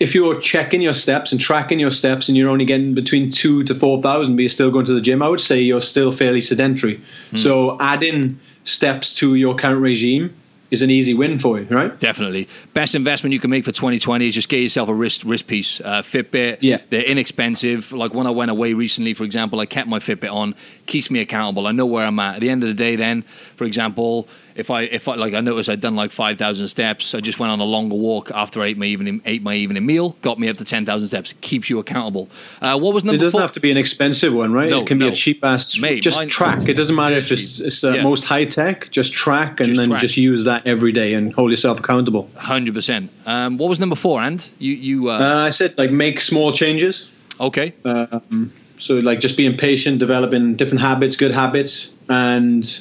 if 0.00 0.14
you're 0.14 0.40
checking 0.40 0.82
your 0.82 0.94
steps 0.94 1.32
and 1.32 1.40
tracking 1.40 1.78
your 1.78 1.92
steps 1.92 2.28
and 2.28 2.36
you're 2.36 2.50
only 2.50 2.64
getting 2.64 2.94
between 2.94 3.30
two 3.30 3.62
to 3.64 3.74
4,000, 3.74 4.34
but 4.34 4.42
you're 4.42 4.48
still 4.48 4.70
going 4.70 4.86
to 4.86 4.94
the 4.94 5.00
gym, 5.00 5.22
I 5.22 5.28
would 5.28 5.40
say 5.40 5.60
you're 5.60 5.80
still 5.80 6.10
fairly 6.10 6.40
sedentary. 6.40 7.00
Mm. 7.30 7.38
So 7.38 7.78
adding 7.80 8.40
steps 8.64 9.14
to 9.16 9.36
your 9.36 9.54
current 9.54 9.80
regime 9.80 10.34
is 10.70 10.82
an 10.82 10.90
easy 10.90 11.14
win 11.14 11.38
for 11.38 11.58
you, 11.58 11.66
right? 11.68 11.98
Definitely. 11.98 12.48
Best 12.74 12.94
investment 12.94 13.32
you 13.32 13.40
can 13.40 13.50
make 13.50 13.64
for 13.64 13.72
2020 13.72 14.26
is 14.26 14.34
just 14.34 14.48
get 14.48 14.58
yourself 14.58 14.88
a 14.88 14.94
wrist 14.94 15.24
wrist 15.24 15.46
piece. 15.46 15.80
Uh, 15.80 16.02
Fitbit, 16.02 16.58
yeah. 16.60 16.78
they're 16.88 17.04
inexpensive. 17.04 17.92
Like 17.92 18.14
when 18.14 18.26
I 18.26 18.30
went 18.30 18.50
away 18.50 18.72
recently, 18.72 19.14
for 19.14 19.24
example, 19.24 19.60
I 19.60 19.66
kept 19.66 19.88
my 19.88 19.98
Fitbit 19.98 20.32
on, 20.32 20.54
keeps 20.86 21.10
me 21.10 21.20
accountable. 21.20 21.66
I 21.66 21.72
know 21.72 21.86
where 21.86 22.06
I'm 22.06 22.18
at. 22.18 22.36
At 22.36 22.40
the 22.40 22.50
end 22.50 22.62
of 22.62 22.68
the 22.68 22.74
day, 22.74 22.96
then, 22.96 23.22
for 23.22 23.64
example, 23.64 24.28
if 24.56 24.70
I 24.70 24.82
if 24.82 25.06
I 25.08 25.14
like 25.14 25.34
I 25.34 25.40
noticed 25.40 25.68
I'd 25.68 25.80
done 25.80 25.96
like 25.96 26.10
five 26.10 26.38
thousand 26.38 26.68
steps, 26.68 27.14
I 27.14 27.20
just 27.20 27.38
went 27.38 27.52
on 27.52 27.60
a 27.60 27.64
longer 27.64 27.96
walk 27.96 28.30
after 28.34 28.62
I 28.62 28.66
ate 28.66 28.78
my 28.78 28.86
evening 28.86 29.20
ate 29.24 29.42
my 29.42 29.54
evening 29.54 29.84
meal, 29.86 30.16
got 30.22 30.38
me 30.38 30.48
up 30.48 30.56
to 30.58 30.64
ten 30.64 30.84
thousand 30.86 31.08
steps. 31.08 31.34
Keeps 31.40 31.68
you 31.70 31.78
accountable. 31.78 32.28
Uh, 32.60 32.78
what 32.78 32.94
was 32.94 33.04
number? 33.04 33.16
It 33.16 33.18
doesn't 33.20 33.32
four? 33.32 33.40
have 33.42 33.52
to 33.52 33.60
be 33.60 33.70
an 33.70 33.76
expensive 33.76 34.34
one, 34.34 34.52
right? 34.52 34.70
No, 34.70 34.80
it 34.80 34.86
can 34.86 34.98
no. 34.98 35.06
be 35.06 35.12
a 35.12 35.14
cheap 35.14 35.44
ass. 35.44 35.78
Mate, 35.78 36.02
just 36.02 36.16
mine- 36.16 36.28
track. 36.28 36.68
It 36.68 36.74
doesn't 36.74 36.96
matter 36.96 37.16
if 37.16 37.30
it's, 37.32 37.60
it's 37.60 37.80
the 37.80 37.94
Yeah. 37.96 38.02
most 38.02 38.24
high 38.24 38.44
tech. 38.44 38.90
Just 38.90 39.12
track 39.12 39.60
and 39.60 39.68
Just 39.68 39.80
then 39.80 39.88
track. 39.90 40.00
just 40.00 40.16
use 40.16 40.44
that 40.44 40.66
every 40.66 40.92
day 40.92 41.14
and 41.14 41.32
hold 41.34 41.50
yourself 41.50 41.78
accountable. 41.80 42.28
Hundred 42.36 42.74
percent. 42.74 43.10
Um, 43.26 43.58
what 43.58 43.68
was 43.68 43.78
number 43.80 43.96
four? 43.96 44.20
And 44.22 44.46
you 44.58 44.72
you 44.72 45.10
uh, 45.10 45.18
Uh, 45.18 45.46
I 45.46 45.50
said 45.50 45.76
like 45.78 45.90
make 45.90 46.20
small 46.20 46.52
changes. 46.52 47.08
okay? 47.40 47.72
Um, 47.84 48.52
so 48.78 48.94
like 48.94 49.20
just 49.20 49.36
being 49.36 49.56
patient, 49.56 49.98
developing 49.98 50.54
different 50.56 50.80
habits, 50.82 51.16
good 51.16 51.32
habits, 51.32 51.90
and 52.08 52.80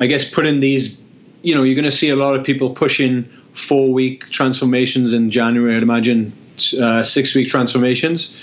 I 0.00 0.06
guess 0.06 0.28
putting 0.28 0.60
these. 0.60 1.00
You 1.42 1.54
know, 1.54 1.62
you're 1.62 1.74
going 1.74 1.84
to 1.84 1.92
see 1.92 2.08
a 2.08 2.16
lot 2.16 2.36
of 2.36 2.42
people 2.42 2.70
pushing 2.70 3.28
four 3.52 3.92
week 3.92 4.30
transformations 4.30 5.12
in 5.12 5.30
January. 5.30 5.76
I'd 5.76 5.82
imagine 5.82 6.32
uh, 6.80 7.04
six 7.04 7.34
week 7.34 7.48
transformations. 7.48 8.36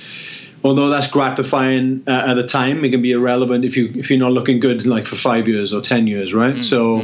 Although 0.63 0.89
that's 0.89 1.07
gratifying 1.07 2.03
uh, 2.07 2.25
at 2.27 2.33
the 2.35 2.45
time, 2.45 2.85
it 2.85 2.91
can 2.91 3.01
be 3.01 3.11
irrelevant 3.13 3.65
if 3.65 3.75
you 3.75 3.91
if 3.95 4.09
you're 4.09 4.19
not 4.19 4.31
looking 4.31 4.59
good 4.59 4.85
like 4.85 5.07
for 5.07 5.15
five 5.15 5.47
years 5.47 5.73
or 5.73 5.81
ten 5.81 6.05
years, 6.05 6.33
right? 6.33 6.63
so, 6.63 6.99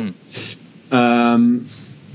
um, 0.91 1.67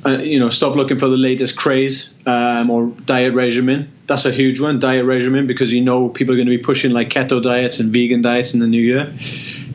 uh, 0.06 0.18
you 0.18 0.38
know, 0.38 0.48
stop 0.48 0.76
looking 0.76 0.98
for 0.98 1.08
the 1.08 1.16
latest 1.16 1.56
craze 1.56 2.10
um, 2.26 2.70
or 2.70 2.86
diet 3.06 3.34
regimen. 3.34 3.90
That's 4.06 4.24
a 4.24 4.30
huge 4.30 4.60
one, 4.60 4.78
diet 4.78 5.04
regimen, 5.04 5.48
because 5.48 5.72
you 5.72 5.80
know 5.80 6.08
people 6.08 6.34
are 6.34 6.36
going 6.36 6.46
to 6.46 6.56
be 6.56 6.62
pushing 6.62 6.92
like 6.92 7.08
keto 7.08 7.42
diets 7.42 7.80
and 7.80 7.92
vegan 7.92 8.22
diets 8.22 8.54
in 8.54 8.60
the 8.60 8.68
new 8.68 8.80
year. 8.80 9.12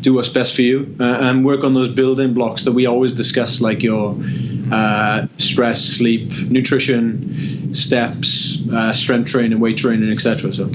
Do 0.07 0.13
what's 0.13 0.29
best 0.29 0.55
for 0.55 0.61
you 0.61 0.95
uh, 1.01 1.03
and 1.03 1.43
work 1.43 1.65
on 1.65 1.73
those 1.73 1.89
building 1.89 2.33
blocks 2.33 2.63
that 2.63 2.71
we 2.71 2.85
always 2.85 3.11
discuss, 3.11 3.59
like 3.59 3.83
your 3.83 4.15
uh, 4.71 5.27
stress, 5.37 5.83
sleep, 5.83 6.31
nutrition, 6.49 7.73
steps, 7.73 8.59
uh, 8.71 8.93
strength 8.93 9.31
training, 9.31 9.59
weight 9.59 9.77
training, 9.77 10.11
etc. 10.11 10.53
So. 10.53 10.69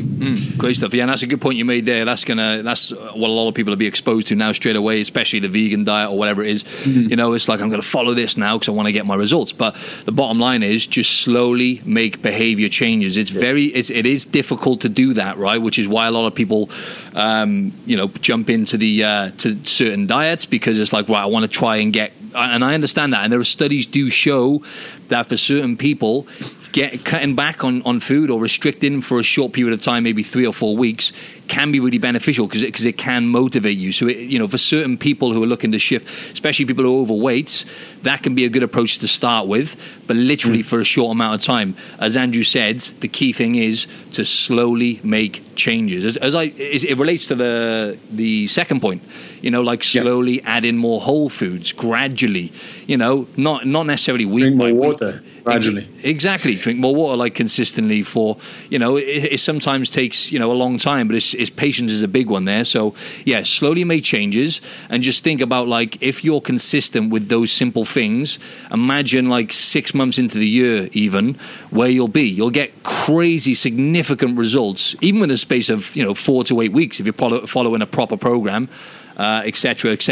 Great 0.57 0.77
stuff. 0.77 0.95
Yeah, 0.95 1.05
and 1.05 1.11
that's 1.11 1.23
a 1.23 1.27
good 1.27 1.41
point 1.41 1.57
you 1.57 1.65
made 1.65 1.87
there. 1.87 2.05
That's 2.05 2.25
gonna 2.25 2.63
that's 2.63 2.91
what 2.91 3.29
a 3.29 3.33
lot 3.33 3.49
of 3.49 3.55
people 3.55 3.73
will 3.73 3.79
be 3.79 3.87
exposed 3.87 4.29
to 4.29 4.37
now 4.37 4.53
straight 4.53 4.77
away, 4.77 5.01
especially 5.01 5.41
the 5.41 5.49
vegan 5.49 5.85
diet 5.85 6.11
or 6.11 6.19
whatever 6.19 6.43
it 6.43 6.51
is. 6.51 6.87
You 6.87 7.17
know, 7.17 7.33
it's 7.33 7.49
like 7.49 7.61
I'm 7.61 7.69
going 7.69 7.81
to 7.81 7.87
follow 7.87 8.15
this 8.15 8.37
now 8.37 8.57
because 8.57 8.69
I 8.69 8.73
want 8.73 8.87
to 8.87 8.93
get 8.93 9.07
my 9.07 9.15
results. 9.15 9.53
But 9.53 9.75
the 10.05 10.13
bottom 10.13 10.39
line 10.39 10.63
is 10.63 10.87
just 10.87 11.21
slowly 11.21 11.81
make 11.85 12.23
behavior 12.23 12.69
changes. 12.69 13.17
It's 13.17 13.31
very 13.31 13.67
it's, 13.67 13.91
it 13.91 14.07
is 14.07 14.25
difficult 14.25 14.81
to 14.83 14.89
do 14.89 15.15
that, 15.15 15.39
right? 15.39 15.61
Which 15.61 15.79
is 15.79 15.89
why 15.89 16.07
a 16.07 16.11
lot 16.11 16.27
of 16.27 16.35
people, 16.35 16.71
um, 17.15 17.73
you 17.87 17.97
know, 17.97 18.09
jump 18.09 18.51
into 18.51 18.77
the 18.77 19.05
uh, 19.05 19.31
to 19.39 19.65
certain 19.65 20.07
diets 20.07 20.45
because 20.47 20.79
it's 20.79 20.93
like 20.93 21.09
right, 21.09 21.23
I 21.23 21.27
want 21.27 21.45
to 21.45 21.49
try 21.49 21.77
and 21.77 21.93
get. 21.93 22.13
And 22.35 22.65
I 22.65 22.73
understand 22.75 23.13
that, 23.13 23.25
and 23.25 23.33
there 23.33 23.41
are 23.41 23.45
studies 23.45 23.82
do 23.87 24.11
show 24.11 24.63
that 25.09 25.27
for 25.29 25.37
certain 25.37 25.77
people, 25.77 26.27
get 26.73 27.05
cutting 27.05 27.35
back 27.35 27.65
on, 27.65 27.83
on 27.83 28.01
food 28.01 28.31
or 28.31 28.41
restricting 28.41 29.01
for 29.03 29.19
a 29.19 29.23
short 29.23 29.53
period 29.53 29.75
of 29.75 29.81
time, 29.83 30.03
maybe 30.03 30.23
three 30.23 30.47
or 30.47 30.53
four 30.53 30.77
weeks, 30.77 31.13
can 31.49 31.71
be 31.71 31.81
really 31.81 31.99
beneficial 31.99 32.47
because 32.47 32.63
it, 32.63 32.73
'cause 32.73 32.85
it 32.85 32.97
can 32.97 33.29
motivate 33.29 33.77
you. 33.77 33.93
So, 33.93 34.09
it, 34.09 34.17
you 34.19 34.39
know, 34.39 34.49
for 34.49 34.59
certain 34.59 34.97
people 34.97 35.33
who 35.33 35.43
are 35.43 35.47
looking 35.47 35.73
to 35.73 35.79
shift, 35.79 36.09
especially 36.33 36.65
people 36.65 36.85
who 36.85 36.97
are 36.97 37.01
overweight, 37.03 37.65
that 38.03 38.23
can 38.23 38.35
be 38.35 38.45
a 38.45 38.49
good 38.49 38.63
approach 38.63 38.99
to 38.99 39.09
start 39.09 39.47
with, 39.47 39.77
but 40.07 40.17
literally 40.17 40.61
mm. 40.61 40.65
for 40.65 40.81
a 40.81 40.85
short 40.85 41.13
amount 41.13 41.35
of 41.35 41.43
time. 41.43 41.77
As 41.99 42.17
Andrew 42.17 42.43
said, 42.43 42.81
the 43.01 43.09
key 43.09 43.33
thing 43.33 43.57
is 43.57 43.87
to 44.13 44.25
slowly 44.25 45.01
make 45.03 45.43
changes. 45.57 46.05
As, 46.05 46.17
as 46.17 46.35
I, 46.35 46.45
is- 46.57 46.85
it 46.85 46.99
relates 46.99 47.27
to 47.27 47.35
the 47.35 47.99
the 48.11 48.47
second 48.47 48.81
point, 48.81 49.03
you 49.43 49.51
know, 49.51 49.61
like 49.63 49.85
slowly 49.85 50.43
add 50.43 50.65
in 50.65 50.77
more 50.79 51.01
whole 51.01 51.29
foods 51.29 51.73
gradually. 51.73 52.53
You 52.87 52.97
know, 52.97 53.27
not 53.37 53.67
not 53.67 53.87
necessarily 53.87 54.25
week 54.25 54.45
Drink 54.45 54.59
by 54.59 54.73
more 54.73 54.91
week. 54.91 55.23
Gradually. 55.45 55.89
Exactly. 56.03 56.55
Drink 56.55 56.79
more 56.79 56.95
water 56.95 57.17
like 57.17 57.35
consistently 57.35 58.03
for, 58.03 58.37
you 58.71 58.79
know, 58.79 58.97
it, 58.97 59.33
it 59.33 59.41
sometimes 59.41 59.91
takes, 59.91 60.33
you 60.33 60.39
know, 60.39 60.53
a 60.53 60.55
long 60.55 60.79
time, 60.79 61.09
but 61.09 61.17
it's, 61.17 61.35
it's 61.35 61.51
patience 61.51 61.93
is 61.93 62.03
a 62.03 62.09
big 62.09 62.31
one 62.31 62.45
there. 62.45 62.65
So, 62.65 62.95
yeah, 63.25 63.43
slowly 63.43 63.85
make 63.85 64.05
changes 64.05 64.61
and 64.89 65.03
just 65.03 65.23
think 65.23 65.41
about 65.41 65.69
like 65.69 66.01
if 66.03 66.25
you're 66.25 66.41
consistent 66.41 67.13
with 67.13 67.29
those 67.29 67.53
simple 67.53 67.85
things, 67.85 68.39
imagine 68.71 69.29
like 69.29 69.53
six 69.53 69.95
months 69.95 70.19
into 70.19 70.39
the 70.39 70.49
year, 70.49 70.89
even 70.93 71.35
where 71.71 71.89
you'll 71.89 72.09
be. 72.09 72.29
You'll 72.29 72.51
get 72.51 72.83
crazy, 72.83 73.55
significant 73.55 74.39
results, 74.39 74.95
even 75.01 75.21
within 75.21 75.35
a 75.35 75.39
space 75.39 75.71
of, 75.71 75.95
you 75.97 76.05
know, 76.05 76.15
four 76.15 76.45
to 76.45 76.61
eight 76.61 76.73
weeks 76.73 77.01
if 77.01 77.07
you're 77.07 77.13
follow, 77.13 77.47
following 77.47 77.83
a 77.83 77.87
proper 77.87 78.17
program. 78.17 78.69
Uh, 79.15 79.43
et 79.45 79.57
cetera, 79.57 79.93
et 79.93 80.03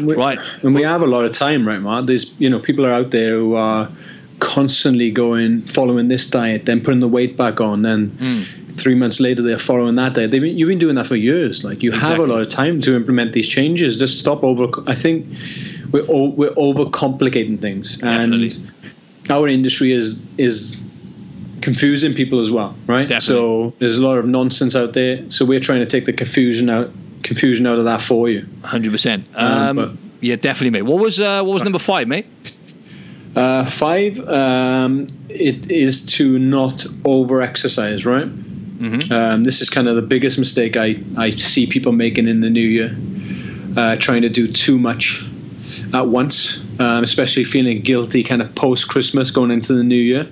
Right. 0.00 0.38
And 0.62 0.74
we 0.74 0.82
have 0.82 1.00
a 1.00 1.06
lot 1.06 1.24
of 1.24 1.30
time 1.30 1.66
right 1.66 1.80
now. 1.80 2.02
There's, 2.02 2.34
you 2.40 2.50
know, 2.50 2.58
people 2.58 2.84
are 2.84 2.92
out 2.92 3.12
there 3.12 3.38
who 3.38 3.54
are 3.54 3.88
constantly 4.42 5.10
going, 5.10 5.62
following 5.68 6.08
this 6.08 6.28
diet, 6.28 6.66
then 6.66 6.80
putting 6.80 7.00
the 7.00 7.08
weight 7.08 7.36
back 7.36 7.60
on, 7.60 7.82
then 7.82 8.08
Hmm. 8.18 8.42
three 8.76 8.94
months 8.96 9.20
later 9.20 9.40
they're 9.42 9.58
following 9.58 9.94
that 9.96 10.14
diet. 10.14 10.30
They've 10.32 10.40
been, 10.42 10.58
you've 10.58 10.68
been 10.68 10.78
doing 10.80 10.96
that 10.96 11.06
for 11.06 11.14
years. 11.16 11.62
Like 11.62 11.82
you 11.82 11.92
have 11.92 12.18
a 12.18 12.26
lot 12.26 12.42
of 12.42 12.48
time 12.48 12.80
to 12.82 12.96
implement 12.96 13.32
these 13.34 13.46
changes. 13.46 13.96
Just 13.96 14.18
stop 14.18 14.42
over. 14.42 14.66
I 14.86 14.94
think 14.96 15.26
we're 15.92 16.04
o- 16.08 16.30
we're 16.30 16.54
overcomplicating 16.54 17.60
things, 17.60 17.96
Definitely. 17.98 18.50
and 19.24 19.30
our 19.30 19.46
industry 19.48 19.92
is 19.92 20.22
is 20.38 20.76
confusing 21.60 22.12
people 22.14 22.40
as 22.40 22.50
well, 22.50 22.74
right? 22.88 23.06
Definitely. 23.06 23.36
So 23.42 23.72
there's 23.78 23.96
a 23.96 24.02
lot 24.02 24.18
of 24.18 24.26
nonsense 24.26 24.74
out 24.74 24.94
there. 24.94 25.22
So 25.28 25.44
we're 25.44 25.60
trying 25.60 25.78
to 25.80 25.86
take 25.86 26.04
the 26.06 26.12
confusion 26.12 26.68
out 26.68 26.90
confusion 27.22 27.66
out 27.68 27.78
of 27.78 27.84
that 27.84 28.02
for 28.02 28.28
you. 28.28 28.44
Hundred 28.64 28.90
percent. 28.90 29.24
Um, 29.36 29.76
but- 29.76 29.88
Um, 29.90 29.98
Yeah, 30.20 30.36
definitely, 30.36 30.70
mate. 30.70 30.82
What 30.90 30.98
was 31.00 31.20
uh, 31.20 31.42
what 31.44 31.52
was 31.54 31.62
number 31.62 31.78
five, 31.78 32.06
mate? 32.08 32.26
Uh, 33.34 33.64
five, 33.66 34.20
um, 34.28 35.06
it 35.28 35.70
is 35.70 36.04
to 36.04 36.38
not 36.38 36.84
over 37.04 37.40
exercise, 37.40 38.04
right? 38.04 38.24
Um, 39.12 39.44
this 39.44 39.60
is 39.60 39.70
kind 39.70 39.88
of 39.88 39.96
the 39.96 40.02
biggest 40.02 40.38
mistake 40.38 40.76
I, 40.76 41.02
I 41.16 41.30
see 41.30 41.66
people 41.66 41.92
making 41.92 42.28
in 42.28 42.40
the 42.40 42.50
new 42.50 42.60
year, 42.60 42.96
uh, 43.76 43.96
trying 43.96 44.22
to 44.22 44.28
do 44.28 44.50
too 44.50 44.78
much 44.78 45.24
at 45.94 46.08
once, 46.08 46.58
um, 46.78 47.04
especially 47.04 47.44
feeling 47.44 47.80
guilty 47.80 48.22
kind 48.24 48.42
of 48.42 48.54
post 48.54 48.88
Christmas 48.88 49.30
going 49.30 49.50
into 49.50 49.72
the 49.74 49.84
new 49.84 49.94
year. 49.94 50.28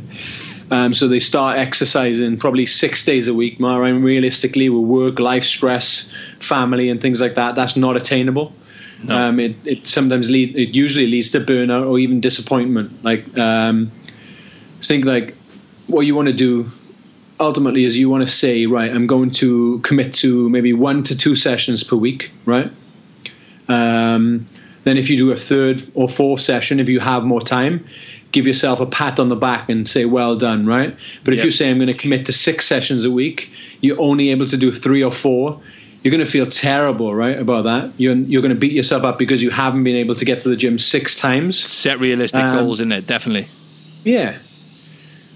Um, 0.71 0.95
so 0.95 1.09
they 1.09 1.21
start 1.21 1.59
exercising 1.59 2.39
probably 2.39 2.67
six 2.67 3.05
days 3.05 3.27
a 3.29 3.35
week, 3.35 3.59
Mara. 3.59 3.87
And 3.87 4.05
realistically, 4.05 4.69
with 4.69 4.85
work, 4.85 5.19
life 5.19 5.45
stress, 5.45 6.09
family, 6.39 6.91
and 6.91 7.01
things 7.01 7.21
like 7.21 7.35
that, 7.35 7.57
that's 7.57 7.77
not 7.77 7.97
attainable. 7.97 8.53
Um, 9.09 9.41
it, 9.41 9.57
it 9.65 9.87
sometimes 9.87 10.29
lead, 10.31 10.57
it 10.57 10.75
usually 10.75 11.07
leads 11.07 11.31
to 11.31 11.41
burnout 11.41 11.89
or 11.89 11.99
even 11.99 12.21
disappointment. 12.21 13.03
Like, 13.03 13.37
um, 13.39 13.91
think 14.83 15.05
like 15.05 15.35
what 15.87 16.03
you 16.03 16.15
want 16.15 16.29
to 16.29 16.35
do 16.35 16.71
ultimately 17.39 17.85
is 17.85 17.97
you 17.97 18.11
want 18.11 18.27
to 18.27 18.33
say, 18.33 18.67
right, 18.67 18.91
I'm 18.91 19.07
going 19.07 19.31
to 19.33 19.81
commit 19.81 20.13
to 20.15 20.49
maybe 20.51 20.73
one 20.73 21.03
to 21.05 21.17
two 21.17 21.35
sessions 21.35 21.83
per 21.83 21.97
week, 21.97 22.31
right? 22.45 22.71
Um, 23.69 24.47
then 24.85 24.97
if 24.97 25.09
you 25.09 25.17
do 25.17 25.33
a 25.33 25.37
third 25.37 25.91
or 25.95 26.09
fourth 26.09 26.41
session, 26.41 26.81
if 26.81 26.89
you 26.89 27.01
have 27.01 27.25
more 27.25 27.41
time, 27.41 27.85
give 28.33 28.47
yourself 28.47 28.81
a 28.81 28.87
pat 28.87 29.19
on 29.19 29.29
the 29.29 29.37
back 29.37 29.69
and 29.69 29.89
say, 29.89 30.05
well 30.05 30.37
done, 30.37 30.67
right? 30.67 30.97
But 31.25 31.35
if 31.35 31.39
Yep. 31.39 31.45
you 31.45 31.51
say, 31.51 31.71
I'm 31.71 31.79
going 31.79 31.89
to 31.89 31.95
commit 31.95 32.27
to 32.27 32.33
six 32.33 32.67
sessions 32.67 33.05
a 33.05 33.11
week, 33.11 33.51
you're 33.81 34.01
only 34.01 34.31
able 34.31 34.47
to 34.47 34.57
do 34.57 34.73
three 34.73 35.03
or 35.03 35.13
four, 35.13 35.61
you're 36.03 36.11
going 36.11 36.25
to 36.25 36.31
feel 36.31 36.47
terrible, 36.47 37.15
right, 37.15 37.39
about 37.39 37.65
that. 37.65 37.93
You're, 37.99 38.17
you're 38.17 38.43
going 38.43 38.55
to 38.55 38.59
beat 38.59 38.73
yourself 38.73 39.05
up 39.05 39.19
because 39.19 39.43
you 39.43 39.51
haven't 39.51 39.85
been 39.85 39.97
able 39.97 40.15
to 40.15 40.25
get 40.25 40.41
to 40.41 40.49
the 40.49 40.57
gym 40.57 40.79
six 40.79 41.17
times. 41.17 41.59
Set 41.59 42.01
realistic 42.01 42.43
Um, 42.43 42.59
goals 42.59 42.81
in 42.81 42.91
it, 42.93 43.07
definitely. 43.07 43.49
Yeah. 44.05 44.39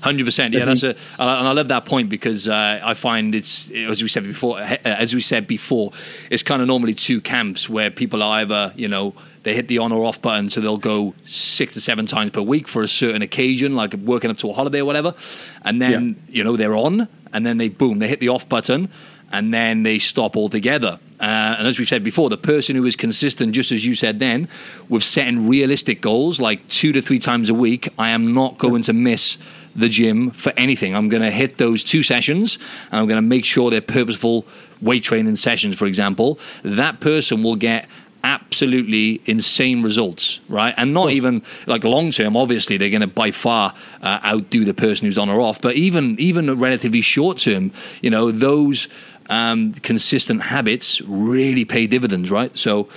Hundred 0.00 0.26
percent, 0.26 0.52
yeah. 0.52 0.66
That's 0.66 0.82
a, 0.82 0.90
and 1.18 1.48
I 1.48 1.52
love 1.52 1.68
that 1.68 1.86
point 1.86 2.10
because 2.10 2.46
uh, 2.46 2.78
I 2.84 2.92
find 2.92 3.34
it's 3.34 3.70
as 3.70 4.02
we 4.02 4.08
said 4.08 4.24
before. 4.24 4.60
uh, 4.60 4.76
As 4.84 5.14
we 5.14 5.22
said 5.22 5.46
before, 5.46 5.92
it's 6.28 6.42
kind 6.42 6.60
of 6.60 6.68
normally 6.68 6.92
two 6.92 7.22
camps 7.22 7.70
where 7.70 7.90
people 7.90 8.22
are 8.22 8.40
either 8.40 8.74
you 8.76 8.86
know 8.86 9.14
they 9.44 9.54
hit 9.54 9.68
the 9.68 9.78
on 9.78 9.92
or 9.92 10.04
off 10.04 10.20
button, 10.20 10.50
so 10.50 10.60
they'll 10.60 10.76
go 10.76 11.14
six 11.24 11.72
to 11.72 11.80
seven 11.80 12.04
times 12.04 12.32
per 12.32 12.42
week 12.42 12.68
for 12.68 12.82
a 12.82 12.88
certain 12.88 13.22
occasion, 13.22 13.76
like 13.76 13.94
working 13.94 14.30
up 14.30 14.36
to 14.38 14.50
a 14.50 14.52
holiday 14.52 14.80
or 14.80 14.84
whatever, 14.84 15.14
and 15.62 15.80
then 15.80 16.22
you 16.28 16.44
know 16.44 16.54
they're 16.54 16.76
on, 16.76 17.08
and 17.32 17.46
then 17.46 17.56
they 17.56 17.70
boom, 17.70 17.98
they 17.98 18.08
hit 18.08 18.20
the 18.20 18.28
off 18.28 18.46
button, 18.46 18.90
and 19.34 19.52
then 19.52 19.82
they 19.82 19.98
stop 19.98 20.36
altogether. 20.36 21.00
Uh, 21.18 21.56
and 21.58 21.66
as 21.66 21.76
we've 21.76 21.88
said 21.88 22.04
before, 22.04 22.30
the 22.30 22.36
person 22.36 22.76
who 22.76 22.84
is 22.86 22.94
consistent, 22.94 23.52
just 23.52 23.72
as 23.72 23.84
you 23.84 23.96
said 23.96 24.20
then, 24.20 24.48
with 24.88 25.02
setting 25.02 25.48
realistic 25.48 26.00
goals, 26.00 26.40
like 26.40 26.66
two 26.68 26.92
to 26.92 27.02
three 27.02 27.18
times 27.18 27.48
a 27.48 27.54
week, 27.54 27.88
I 27.98 28.10
am 28.10 28.32
not 28.32 28.58
going 28.58 28.82
to 28.82 28.92
miss 28.92 29.36
the 29.74 29.88
gym 29.88 30.30
for 30.30 30.52
anything. 30.56 30.94
I'm 30.94 31.08
going 31.08 31.22
to 31.22 31.32
hit 31.32 31.58
those 31.58 31.82
two 31.82 32.04
sessions 32.04 32.58
and 32.92 33.00
I'm 33.00 33.08
going 33.08 33.20
to 33.20 33.28
make 33.28 33.44
sure 33.44 33.72
they're 33.72 33.80
purposeful 33.80 34.46
weight 34.80 35.02
training 35.02 35.34
sessions, 35.34 35.76
for 35.76 35.86
example. 35.86 36.38
That 36.62 37.00
person 37.00 37.42
will 37.42 37.56
get 37.56 37.88
absolutely 38.24 39.20
insane 39.26 39.82
results, 39.82 40.40
right? 40.48 40.74
And 40.78 40.94
not 40.94 41.10
even 41.10 41.42
like 41.66 41.84
long 41.84 42.10
term. 42.10 42.36
Obviously, 42.36 42.78
they're 42.78 42.90
going 42.90 43.02
to 43.02 43.06
by 43.06 43.30
far 43.30 43.74
uh, 44.02 44.20
outdo 44.24 44.64
the 44.64 44.74
person 44.74 45.06
who's 45.06 45.18
on 45.18 45.28
or 45.28 45.40
off. 45.40 45.60
But 45.60 45.76
even 45.76 46.18
even 46.18 46.52
relatively 46.58 47.02
short 47.02 47.38
term, 47.38 47.70
you 48.00 48.10
know, 48.10 48.32
those 48.32 48.88
um, 49.28 49.72
consistent 49.74 50.42
habits 50.42 51.00
really 51.02 51.64
pay 51.64 51.86
dividends, 51.86 52.30
right? 52.30 52.56
So. 52.58 52.88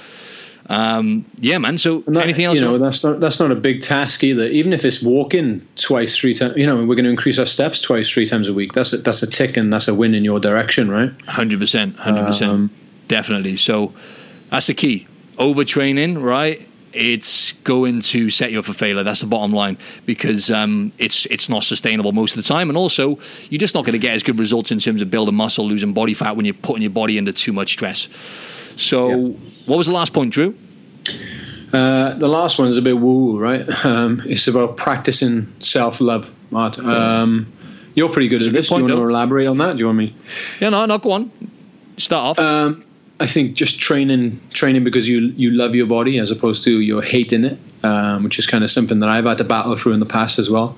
Um, 0.70 1.24
yeah, 1.40 1.60
man. 1.60 1.78
So 1.78 2.02
that, 2.08 2.26
anything 2.26 2.44
else? 2.44 2.60
You 2.60 2.66
know, 2.66 2.78
that's 2.78 3.02
not 3.02 3.22
that's 3.22 3.40
not 3.40 3.52
a 3.52 3.56
big 3.56 3.82
task 3.82 4.22
either. 4.22 4.48
Even 4.48 4.74
if 4.74 4.84
it's 4.84 5.02
walking 5.02 5.66
twice, 5.78 6.18
three 6.18 6.34
times, 6.34 6.58
you 6.58 6.66
know, 6.66 6.76
we're 6.84 6.96
going 6.96 7.06
to 7.06 7.10
increase 7.10 7.40
our 7.40 7.46
steps 7.46 7.80
twice, 7.80 8.10
three 8.10 8.26
times 8.26 8.50
a 8.50 8.54
week. 8.54 8.74
That's 8.74 8.92
a, 8.92 8.98
that's 8.98 9.24
a 9.24 9.28
tick 9.28 9.56
and 9.56 9.72
that's 9.72 9.88
a 9.88 9.94
win 9.94 10.14
in 10.14 10.26
your 10.26 10.42
direction, 10.42 10.92
right? 10.92 11.10
Hundred 11.22 11.62
percent, 11.62 11.96
hundred 11.96 12.26
percent, 12.26 12.52
um, 12.52 12.70
definitely. 13.08 13.56
So 13.56 13.94
that's 14.50 14.68
the 14.68 14.74
key 14.74 15.08
overtraining, 15.38 16.22
right? 16.22 16.68
It's 16.98 17.52
going 17.64 18.02
to 18.02 18.30
set 18.32 18.52
you 18.52 18.60
up 18.60 18.66
for 18.66 18.74
failure. 18.74 19.04
That's 19.04 19.22
the 19.22 19.28
bottom 19.28 19.54
line 19.54 19.78
because 20.06 20.50
um, 20.50 20.92
it's 20.98 21.28
it's 21.28 21.48
not 21.48 21.64
sustainable 21.64 22.12
most 22.12 22.36
of 22.36 22.44
the 22.44 22.48
time, 22.48 22.70
and 22.70 22.78
also 22.78 23.20
you're 23.50 23.60
just 23.60 23.76
not 23.76 23.86
going 23.86 23.94
to 23.94 24.00
get 24.00 24.16
as 24.16 24.24
good 24.24 24.40
results 24.40 24.72
in 24.72 24.80
terms 24.80 25.02
of 25.02 25.12
building 25.12 25.36
muscle, 25.36 25.68
losing 25.68 25.94
body 25.94 26.16
fat 26.16 26.36
when 26.36 26.46
you're 26.46 26.56
putting 26.56 26.82
your 26.82 26.92
body 26.92 27.18
under 27.18 27.32
too 27.32 27.54
much 27.54 27.74
stress. 27.74 28.10
So, 28.78 29.10
yeah. 29.10 29.16
what 29.66 29.78
was 29.78 29.88
the 29.88 29.94
last 29.94 30.14
point, 30.14 30.34
Drew? 30.34 30.56
Uh, 31.74 32.14
the 32.14 32.28
last 32.28 32.58
one 32.58 32.68
is 32.68 32.78
a 32.78 32.82
bit 32.82 32.98
woo, 32.98 33.38
right? 33.38 33.86
Um, 33.86 34.24
it's 34.26 34.48
about 34.48 34.78
practicing 34.78 35.54
self 35.62 36.02
love, 36.02 36.32
Matt. 36.52 36.80
Um, 36.80 37.54
you're 37.94 38.10
pretty 38.10 38.28
good 38.28 38.42
at 38.42 38.54
this. 38.54 38.70
Point, 38.70 38.88
do 38.88 38.94
you 38.94 39.00
want 39.00 39.10
to 39.10 39.16
elaborate 39.16 39.48
on 39.48 39.58
that? 39.60 39.74
Do 39.74 39.80
you 39.80 39.86
want 39.86 39.98
me? 39.98 40.16
Yeah, 40.60 40.70
no, 40.70 40.86
no, 40.86 40.98
go 40.98 41.12
on. 41.12 41.32
Start 41.98 42.40
off. 42.40 42.87
I 43.20 43.26
think 43.26 43.56
just 43.56 43.80
training, 43.80 44.40
training 44.52 44.84
because 44.84 45.08
you 45.08 45.34
you 45.36 45.52
love 45.52 45.74
your 45.74 45.88
body 45.88 46.20
as 46.20 46.30
opposed 46.30 46.64
to 46.66 46.80
you're 46.80 47.02
hating 47.02 47.46
it, 47.46 47.60
um, 47.84 48.24
which 48.24 48.38
is 48.38 48.46
kind 48.46 48.64
of 48.64 48.70
something 48.70 49.00
that 49.00 49.10
I've 49.10 49.26
had 49.26 49.40
to 49.40 49.44
battle 49.44 49.76
through 49.76 49.94
in 49.94 50.00
the 50.00 50.06
past 50.06 50.38
as 50.38 50.50
well. 50.50 50.78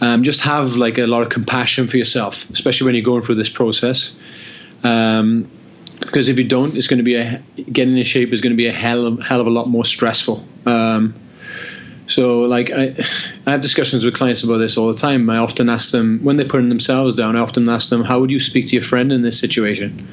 Um, 0.00 0.22
just 0.22 0.40
have 0.40 0.76
like 0.76 0.96
a 0.96 1.06
lot 1.06 1.22
of 1.22 1.28
compassion 1.28 1.86
for 1.86 1.98
yourself, 1.98 2.48
especially 2.50 2.86
when 2.86 2.94
you're 2.94 3.04
going 3.04 3.22
through 3.22 3.34
this 3.34 3.50
process. 3.50 4.14
Um, 4.84 5.50
because 6.00 6.28
if 6.28 6.38
you 6.38 6.44
don't, 6.44 6.76
it's 6.76 6.86
going 6.86 6.98
to 6.98 7.04
be 7.04 7.16
a 7.16 7.42
getting 7.72 7.96
in 7.96 8.04
shape 8.04 8.32
is 8.32 8.40
going 8.40 8.52
to 8.52 8.56
be 8.56 8.68
a 8.68 8.72
hell 8.72 9.06
of, 9.06 9.20
hell 9.20 9.40
of 9.40 9.46
a 9.46 9.50
lot 9.50 9.68
more 9.68 9.84
stressful. 9.84 10.44
Um, 10.64 11.14
so, 12.08 12.42
like, 12.42 12.70
I, 12.70 12.94
I 13.46 13.50
have 13.50 13.60
discussions 13.60 14.04
with 14.04 14.14
clients 14.14 14.42
about 14.44 14.58
this 14.58 14.76
all 14.76 14.86
the 14.86 14.98
time. 14.98 15.28
I 15.28 15.38
often 15.38 15.68
ask 15.68 15.90
them 15.90 16.20
when 16.22 16.36
they're 16.36 16.46
putting 16.46 16.68
themselves 16.68 17.14
down. 17.14 17.36
I 17.36 17.40
often 17.40 17.68
ask 17.68 17.90
them, 17.90 18.04
"How 18.04 18.20
would 18.20 18.30
you 18.30 18.38
speak 18.38 18.66
to 18.68 18.76
your 18.76 18.84
friend 18.84 19.12
in 19.12 19.22
this 19.22 19.38
situation?" 19.38 20.06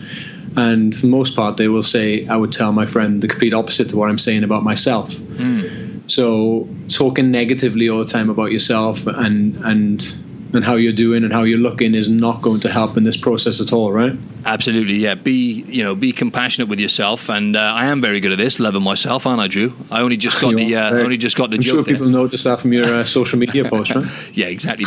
And 0.56 0.96
for 0.96 1.02
the 1.02 1.08
most 1.08 1.36
part, 1.36 1.58
they 1.58 1.68
will 1.68 1.84
say, 1.84 2.28
I 2.28 2.36
would 2.36 2.52
tell 2.52 2.72
my 2.72 2.86
friend 2.86 3.22
the 3.22 3.28
complete 3.28 3.54
opposite 3.54 3.90
to 3.90 3.98
what 3.98 4.10
I'm 4.10 4.20
saying 4.20 4.44
about 4.44 4.64
myself. 4.64 5.12
Mm. 5.12 6.10
So 6.10 6.68
talking 6.90 7.32
negatively 7.32 7.90
all 7.90 8.00
the 8.00 8.06
time 8.06 8.30
about 8.30 8.52
yourself 8.52 9.06
and 9.08 9.56
and 9.66 10.14
and 10.56 10.64
how 10.64 10.76
you're 10.76 10.94
doing 10.94 11.24
and 11.24 11.34
how 11.34 11.44
you're 11.44 11.58
looking 11.58 11.96
is 11.96 12.08
not 12.08 12.42
going 12.42 12.60
to 12.60 12.72
help 12.72 12.96
in 12.98 13.04
this 13.04 13.18
process 13.18 13.60
at 13.60 13.74
all, 13.74 13.92
right? 13.92 14.14
Absolutely, 14.46 14.96
yeah. 14.96 15.16
Be 15.16 15.64
you 15.68 15.84
know, 15.84 15.96
be 15.96 16.12
compassionate 16.12 16.68
with 16.68 16.80
yourself, 16.80 17.30
and 17.30 17.56
uh, 17.56 17.60
I 17.60 17.86
am 17.86 18.02
very 18.02 18.20
good 18.20 18.32
at 18.32 18.38
this, 18.38 18.60
loving 18.60 18.84
myself, 18.84 19.26
aren't 19.26 19.42
I, 19.42 19.48
Drew? 19.48 19.74
I 19.90 20.02
only 20.02 20.18
just 20.18 20.40
got 20.40 20.56
the, 20.56 20.76
uh, 20.76 20.94
only 20.94 21.18
just 21.18 21.36
got 21.36 21.50
the. 21.50 21.58
I'm 21.58 21.64
sure 21.64 21.84
people 21.84 22.06
there. 22.06 22.14
notice 22.14 22.44
that 22.44 22.60
from 22.60 22.74
your 22.74 22.86
uh, 22.86 23.06
social 23.06 23.40
media 23.40 23.68
posts, 23.68 23.96
right? 23.96 24.06
yeah, 24.34 24.48
exactly. 24.48 24.86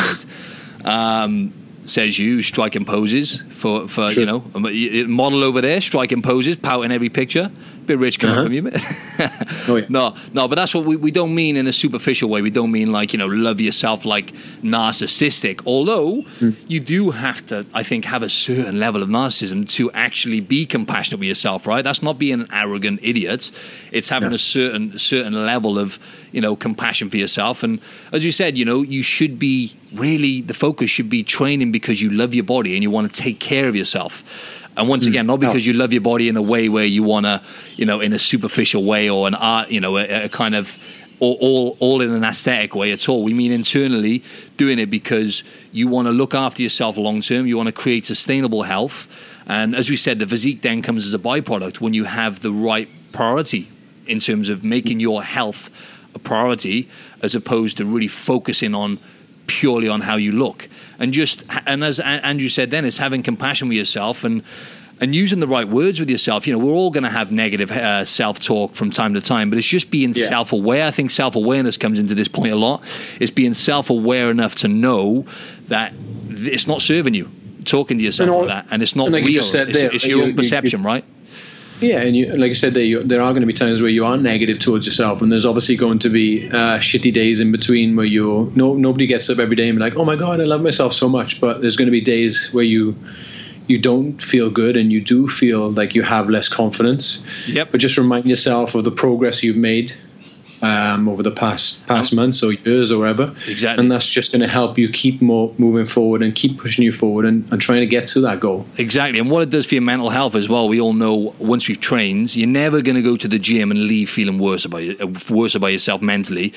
Um, 0.85 1.53
says 1.87 2.19
you 2.19 2.41
striking 2.41 2.85
poses 2.85 3.41
for 3.49 3.87
for 3.87 4.09
sure. 4.09 4.19
you 4.21 4.25
know 4.25 4.43
um, 4.55 5.11
model 5.11 5.43
over 5.43 5.61
there 5.61 5.81
striking 5.81 6.21
poses, 6.21 6.55
pouting 6.57 6.91
every 6.91 7.09
picture. 7.09 7.51
Bit 7.87 7.99
rich 7.99 8.19
coming 8.19 8.35
uh-huh. 8.35 8.43
from 8.43 8.53
you, 8.53 8.71
oh, 9.69 9.75
yeah. 9.77 9.85
No, 9.87 10.13
no, 10.33 10.49
but 10.49 10.55
that's 10.55 10.75
what 10.75 10.83
we, 10.83 10.97
we 10.97 11.09
don't 11.09 11.33
mean 11.33 11.55
in 11.55 11.67
a 11.67 11.71
superficial 11.71 12.29
way. 12.29 12.41
We 12.41 12.49
don't 12.49 12.71
mean 12.71 12.91
like 12.91 13.13
you 13.13 13.19
know 13.19 13.27
love 13.27 13.61
yourself 13.61 14.03
like 14.03 14.33
narcissistic. 14.61 15.61
Although 15.65 16.23
mm. 16.39 16.57
you 16.67 16.81
do 16.81 17.11
have 17.11 17.45
to, 17.47 17.65
I 17.73 17.83
think, 17.83 18.03
have 18.03 18.23
a 18.23 18.29
certain 18.29 18.77
level 18.77 19.01
of 19.01 19.07
narcissism 19.07 19.69
to 19.71 19.89
actually 19.93 20.41
be 20.41 20.65
compassionate 20.65 21.21
with 21.21 21.29
yourself. 21.29 21.65
Right? 21.65 21.81
That's 21.81 22.03
not 22.03 22.19
being 22.19 22.41
an 22.41 22.47
arrogant 22.51 22.99
idiot. 23.01 23.51
It's 23.93 24.09
having 24.09 24.31
yeah. 24.31 24.35
a 24.35 24.39
certain 24.39 24.97
certain 24.99 25.45
level 25.45 25.79
of 25.79 25.97
you 26.33 26.41
know 26.41 26.57
compassion 26.57 27.09
for 27.09 27.17
yourself. 27.17 27.63
And 27.63 27.79
as 28.11 28.25
you 28.25 28.33
said, 28.33 28.57
you 28.57 28.65
know 28.65 28.81
you 28.81 29.01
should 29.01 29.39
be 29.39 29.73
really 29.93 30.41
the 30.41 30.53
focus 30.53 30.89
should 30.89 31.09
be 31.09 31.23
training 31.23 31.71
because 31.71 32.01
you 32.01 32.09
love 32.09 32.33
your 32.35 32.43
body 32.43 32.73
and 32.73 32.83
you 32.83 32.91
want 32.91 33.11
to 33.13 33.21
take 33.21 33.39
care 33.39 33.69
of 33.69 33.77
yourself. 33.77 34.66
And 34.77 34.87
once 34.87 35.05
mm. 35.05 35.09
again, 35.09 35.27
not 35.27 35.39
because 35.39 35.65
you 35.65 35.73
love 35.73 35.91
your 35.91 36.01
body 36.01 36.29
in 36.29 36.37
a 36.37 36.41
way 36.41 36.69
where 36.69 36.85
you 36.85 37.03
want 37.03 37.25
to, 37.25 37.41
you 37.75 37.85
know, 37.85 37.99
in 37.99 38.13
a 38.13 38.19
superficial 38.19 38.83
way 38.83 39.09
or 39.09 39.27
an 39.27 39.35
art, 39.35 39.69
you 39.69 39.79
know, 39.79 39.97
a, 39.97 40.25
a 40.25 40.29
kind 40.29 40.55
of 40.55 40.77
all, 41.19 41.37
all, 41.41 41.77
all 41.79 42.01
in 42.01 42.11
an 42.11 42.23
aesthetic 42.23 42.75
way 42.75 42.91
at 42.91 43.09
all. 43.09 43.23
We 43.23 43.33
mean 43.33 43.51
internally 43.51 44.23
doing 44.55 44.77
it 44.77 44.89
because 44.89 45.43
you 45.71 45.87
want 45.87 46.07
to 46.07 46.11
look 46.11 46.35
after 46.35 46.61
yourself 46.61 46.95
long 46.97 47.21
term. 47.21 47.47
You 47.47 47.57
want 47.57 47.67
to 47.67 47.73
create 47.73 48.05
sustainable 48.05 48.63
health. 48.63 49.07
And 49.47 49.75
as 49.75 49.89
we 49.89 49.95
said, 49.95 50.19
the 50.19 50.27
physique 50.27 50.61
then 50.61 50.81
comes 50.81 51.05
as 51.05 51.13
a 51.13 51.19
byproduct 51.19 51.81
when 51.81 51.93
you 51.93 52.03
have 52.03 52.41
the 52.41 52.51
right 52.51 52.87
priority 53.11 53.69
in 54.05 54.19
terms 54.19 54.47
of 54.47 54.63
making 54.63 54.99
your 54.99 55.23
health 55.23 55.69
a 56.13 56.19
priority 56.19 56.87
as 57.21 57.35
opposed 57.35 57.77
to 57.77 57.85
really 57.85 58.07
focusing 58.07 58.75
on 58.75 58.99
purely 59.47 59.87
on 59.87 60.01
how 60.01 60.17
you 60.17 60.31
look. 60.31 60.69
And 60.99 61.13
just 61.13 61.43
and 61.65 61.83
as 61.83 61.99
Andrew 61.99 62.49
said, 62.49 62.71
then 62.71 62.85
it's 62.85 62.97
having 62.97 63.23
compassion 63.23 63.67
with 63.67 63.77
yourself 63.77 64.23
and 64.23 64.43
and 64.99 65.15
using 65.15 65.39
the 65.39 65.47
right 65.47 65.67
words 65.67 65.99
with 65.99 66.09
yourself. 66.09 66.47
You 66.47 66.53
know, 66.53 66.59
we're 66.59 66.73
all 66.73 66.89
going 66.89 67.03
to 67.03 67.09
have 67.09 67.31
negative 67.31 67.71
uh, 67.71 68.05
self 68.05 68.39
talk 68.39 68.75
from 68.75 68.91
time 68.91 69.13
to 69.13 69.21
time, 69.21 69.49
but 69.49 69.57
it's 69.57 69.67
just 69.67 69.89
being 69.91 70.13
yeah. 70.13 70.27
self 70.27 70.53
aware. 70.53 70.87
I 70.87 70.91
think 70.91 71.11
self 71.11 71.35
awareness 71.35 71.77
comes 71.77 71.99
into 71.99 72.15
this 72.15 72.27
point 72.27 72.53
a 72.53 72.55
lot. 72.55 72.83
It's 73.19 73.31
being 73.31 73.53
self 73.53 73.89
aware 73.89 74.31
enough 74.31 74.55
to 74.55 74.67
know 74.67 75.25
that 75.67 75.93
it's 76.29 76.67
not 76.67 76.81
serving 76.81 77.13
you. 77.13 77.31
Talking 77.65 77.97
to 77.97 78.03
yourself 78.03 78.29
all, 78.29 78.39
like 78.45 78.47
that, 78.47 78.67
and 78.71 78.81
it's 78.81 78.95
not 78.95 79.07
and 79.07 79.15
like 79.15 79.25
real. 79.25 79.39
It's, 79.39 79.51
there, 79.51 79.67
it's 79.67 80.05
your 80.05 80.19
you, 80.19 80.25
own 80.27 80.35
perception, 80.37 80.79
you, 80.79 80.83
you, 80.83 80.89
right? 80.89 81.05
Yeah, 81.79 81.99
and 81.99 82.15
you, 82.17 82.35
like 82.35 82.51
I 82.51 82.53
said, 82.53 82.73
there, 82.73 83.03
there 83.03 83.21
are 83.21 83.31
going 83.31 83.41
to 83.41 83.47
be 83.47 83.53
times 83.53 83.81
where 83.81 83.89
you 83.89 84.05
are 84.05 84.17
negative 84.17 84.59
towards 84.59 84.87
yourself, 84.87 85.21
and 85.21 85.31
there's 85.31 85.45
obviously 85.45 85.75
going 85.75 85.99
to 85.99 86.09
be 86.09 86.47
uh, 86.49 86.79
shitty 86.79 87.13
days 87.13 87.39
in 87.39 87.51
between 87.51 87.95
where 87.95 88.05
you 88.05 88.51
no 88.55 88.73
nobody 88.73 89.05
gets 89.05 89.29
up 89.29 89.39
every 89.39 89.55
day 89.55 89.69
and 89.69 89.77
be 89.77 89.83
like, 89.83 89.95
"Oh 89.95 90.05
my 90.05 90.15
god, 90.15 90.41
I 90.41 90.45
love 90.45 90.61
myself 90.61 90.93
so 90.93 91.07
much," 91.07 91.39
but 91.39 91.61
there's 91.61 91.75
going 91.75 91.85
to 91.87 91.91
be 91.91 92.01
days 92.01 92.49
where 92.51 92.63
you 92.63 92.95
you 93.67 93.77
don't 93.77 94.21
feel 94.21 94.49
good 94.49 94.77
and 94.77 94.91
you 94.91 95.01
do 95.01 95.27
feel 95.27 95.71
like 95.71 95.93
you 95.93 96.01
have 96.01 96.29
less 96.29 96.47
confidence. 96.47 97.21
Yep. 97.47 97.71
But 97.71 97.81
just 97.81 97.97
remind 97.97 98.25
yourself 98.25 98.75
of 98.75 98.83
the 98.83 98.91
progress 98.91 99.43
you've 99.43 99.57
made 99.57 99.93
um, 100.61 101.07
over 101.07 101.23
the 101.23 101.31
past 101.31 101.85
past 101.87 102.13
months 102.13 102.43
or 102.43 102.53
years 102.53 102.91
or 102.91 102.99
whatever. 102.99 103.35
Exactly. 103.47 103.81
And 103.81 103.91
that's 103.91 104.07
just 104.07 104.31
going 104.31 104.41
to 104.41 104.47
help 104.47 104.77
you 104.77 104.89
keep 104.89 105.21
more 105.21 105.53
moving 105.57 105.87
forward 105.87 106.21
and 106.21 106.33
keep 106.33 106.57
pushing 106.57 106.83
you 106.83 106.91
forward 106.91 107.25
and, 107.25 107.51
and 107.51 107.61
trying 107.61 107.81
to 107.81 107.87
get 107.87 108.07
to 108.07 108.21
that 108.21 108.39
goal. 108.39 108.65
Exactly. 108.77 109.19
And 109.19 109.29
what 109.29 109.43
it 109.43 109.49
does 109.49 109.65
for 109.65 109.75
your 109.75 109.83
mental 109.83 110.09
health 110.09 110.35
as 110.35 110.49
well, 110.49 110.67
we 110.67 110.81
all 110.81 110.93
know 110.93 111.35
once 111.39 111.67
we've 111.67 111.79
trained, 111.79 112.35
you're 112.35 112.47
never 112.47 112.81
going 112.81 112.95
to 112.95 113.01
go 113.01 113.17
to 113.17 113.27
the 113.27 113.39
gym 113.39 113.71
and 113.71 113.87
leave 113.87 114.09
feeling 114.09 114.39
worse 114.39 114.65
about 114.65 115.29
worse 115.29 115.55
about 115.55 115.67
yourself 115.67 116.01
mentally. 116.01 116.53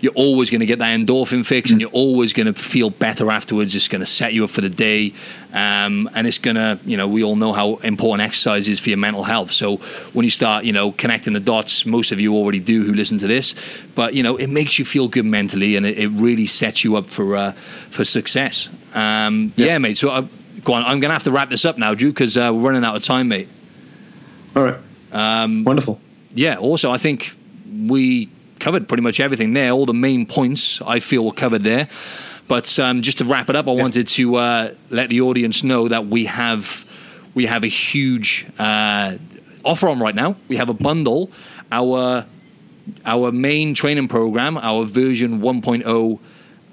You're 0.00 0.12
always 0.12 0.50
going 0.50 0.60
to 0.60 0.66
get 0.66 0.78
that 0.80 0.98
endorphin 0.98 1.44
fix, 1.44 1.70
mm. 1.70 1.72
and 1.72 1.80
you're 1.80 1.90
always 1.90 2.32
going 2.32 2.52
to 2.52 2.52
feel 2.52 2.90
better 2.90 3.30
afterwards. 3.30 3.74
It's 3.74 3.88
going 3.88 4.00
to 4.00 4.06
set 4.06 4.34
you 4.34 4.44
up 4.44 4.50
for 4.50 4.60
the 4.60 4.68
day, 4.68 5.14
um, 5.54 6.10
and 6.14 6.26
it's 6.26 6.38
going 6.38 6.56
to, 6.56 6.78
you 6.84 6.98
know, 6.98 7.08
we 7.08 7.24
all 7.24 7.34
know 7.34 7.54
how 7.54 7.76
important 7.76 8.28
exercise 8.28 8.68
is 8.68 8.78
for 8.78 8.90
your 8.90 8.98
mental 8.98 9.24
health. 9.24 9.50
So 9.50 9.78
when 10.12 10.24
you 10.24 10.30
start, 10.30 10.64
you 10.64 10.72
know, 10.72 10.92
connecting 10.92 11.32
the 11.32 11.40
dots, 11.40 11.86
most 11.86 12.12
of 12.12 12.20
you 12.20 12.34
already 12.34 12.60
do 12.60 12.84
who 12.84 12.92
listen 12.92 13.16
to 13.18 13.26
this, 13.26 13.35
but 13.94 14.14
you 14.14 14.22
know, 14.22 14.36
it 14.36 14.48
makes 14.48 14.78
you 14.78 14.84
feel 14.84 15.08
good 15.08 15.26
mentally, 15.26 15.76
and 15.76 15.84
it, 15.84 15.98
it 15.98 16.08
really 16.08 16.46
sets 16.46 16.84
you 16.84 16.96
up 16.96 17.06
for 17.06 17.36
uh, 17.36 17.52
for 17.90 18.04
success. 18.04 18.68
Um, 18.94 19.52
yeah. 19.56 19.66
yeah. 19.66 19.78
mate. 19.78 19.98
So 19.98 20.10
I, 20.10 20.18
uh, 20.18 20.26
go 20.64 20.74
on. 20.74 20.82
I'm 20.82 21.00
going 21.00 21.10
to 21.10 21.14
have 21.14 21.24
to 21.24 21.32
wrap 21.32 21.50
this 21.50 21.64
up 21.64 21.78
now, 21.78 21.94
Drew, 21.94 22.10
because 22.10 22.36
uh, 22.36 22.50
we're 22.52 22.60
running 22.60 22.84
out 22.84 22.96
of 22.96 23.04
time, 23.04 23.28
mate. 23.28 23.48
All 24.54 24.64
right. 24.64 24.78
Um, 25.12 25.64
Wonderful. 25.64 26.00
Yeah. 26.34 26.56
Also, 26.56 26.90
I 26.90 26.98
think 26.98 27.34
we 27.86 28.30
covered 28.58 28.88
pretty 28.88 29.02
much 29.02 29.20
everything 29.20 29.52
there. 29.52 29.70
All 29.70 29.86
the 29.86 29.94
main 29.94 30.26
points 30.26 30.80
I 30.82 31.00
feel 31.00 31.24
were 31.24 31.32
covered 31.32 31.62
there. 31.62 31.88
But 32.48 32.78
um, 32.78 33.02
just 33.02 33.18
to 33.18 33.24
wrap 33.24 33.48
it 33.50 33.56
up, 33.56 33.66
I 33.66 33.72
yeah. 33.72 33.82
wanted 33.82 34.08
to 34.08 34.36
uh, 34.36 34.74
let 34.90 35.08
the 35.08 35.20
audience 35.20 35.64
know 35.64 35.88
that 35.88 36.06
we 36.06 36.26
have 36.26 36.84
we 37.34 37.46
have 37.46 37.64
a 37.64 37.68
huge 37.68 38.46
uh, 38.58 39.16
offer 39.64 39.88
on 39.88 40.00
right 40.00 40.14
now. 40.14 40.36
We 40.48 40.56
have 40.56 40.68
a 40.68 40.74
bundle. 40.74 41.30
Our 41.70 42.24
our 43.04 43.32
main 43.32 43.74
training 43.74 44.08
program, 44.08 44.56
our 44.58 44.84
version 44.84 45.40
1.0 45.40 46.20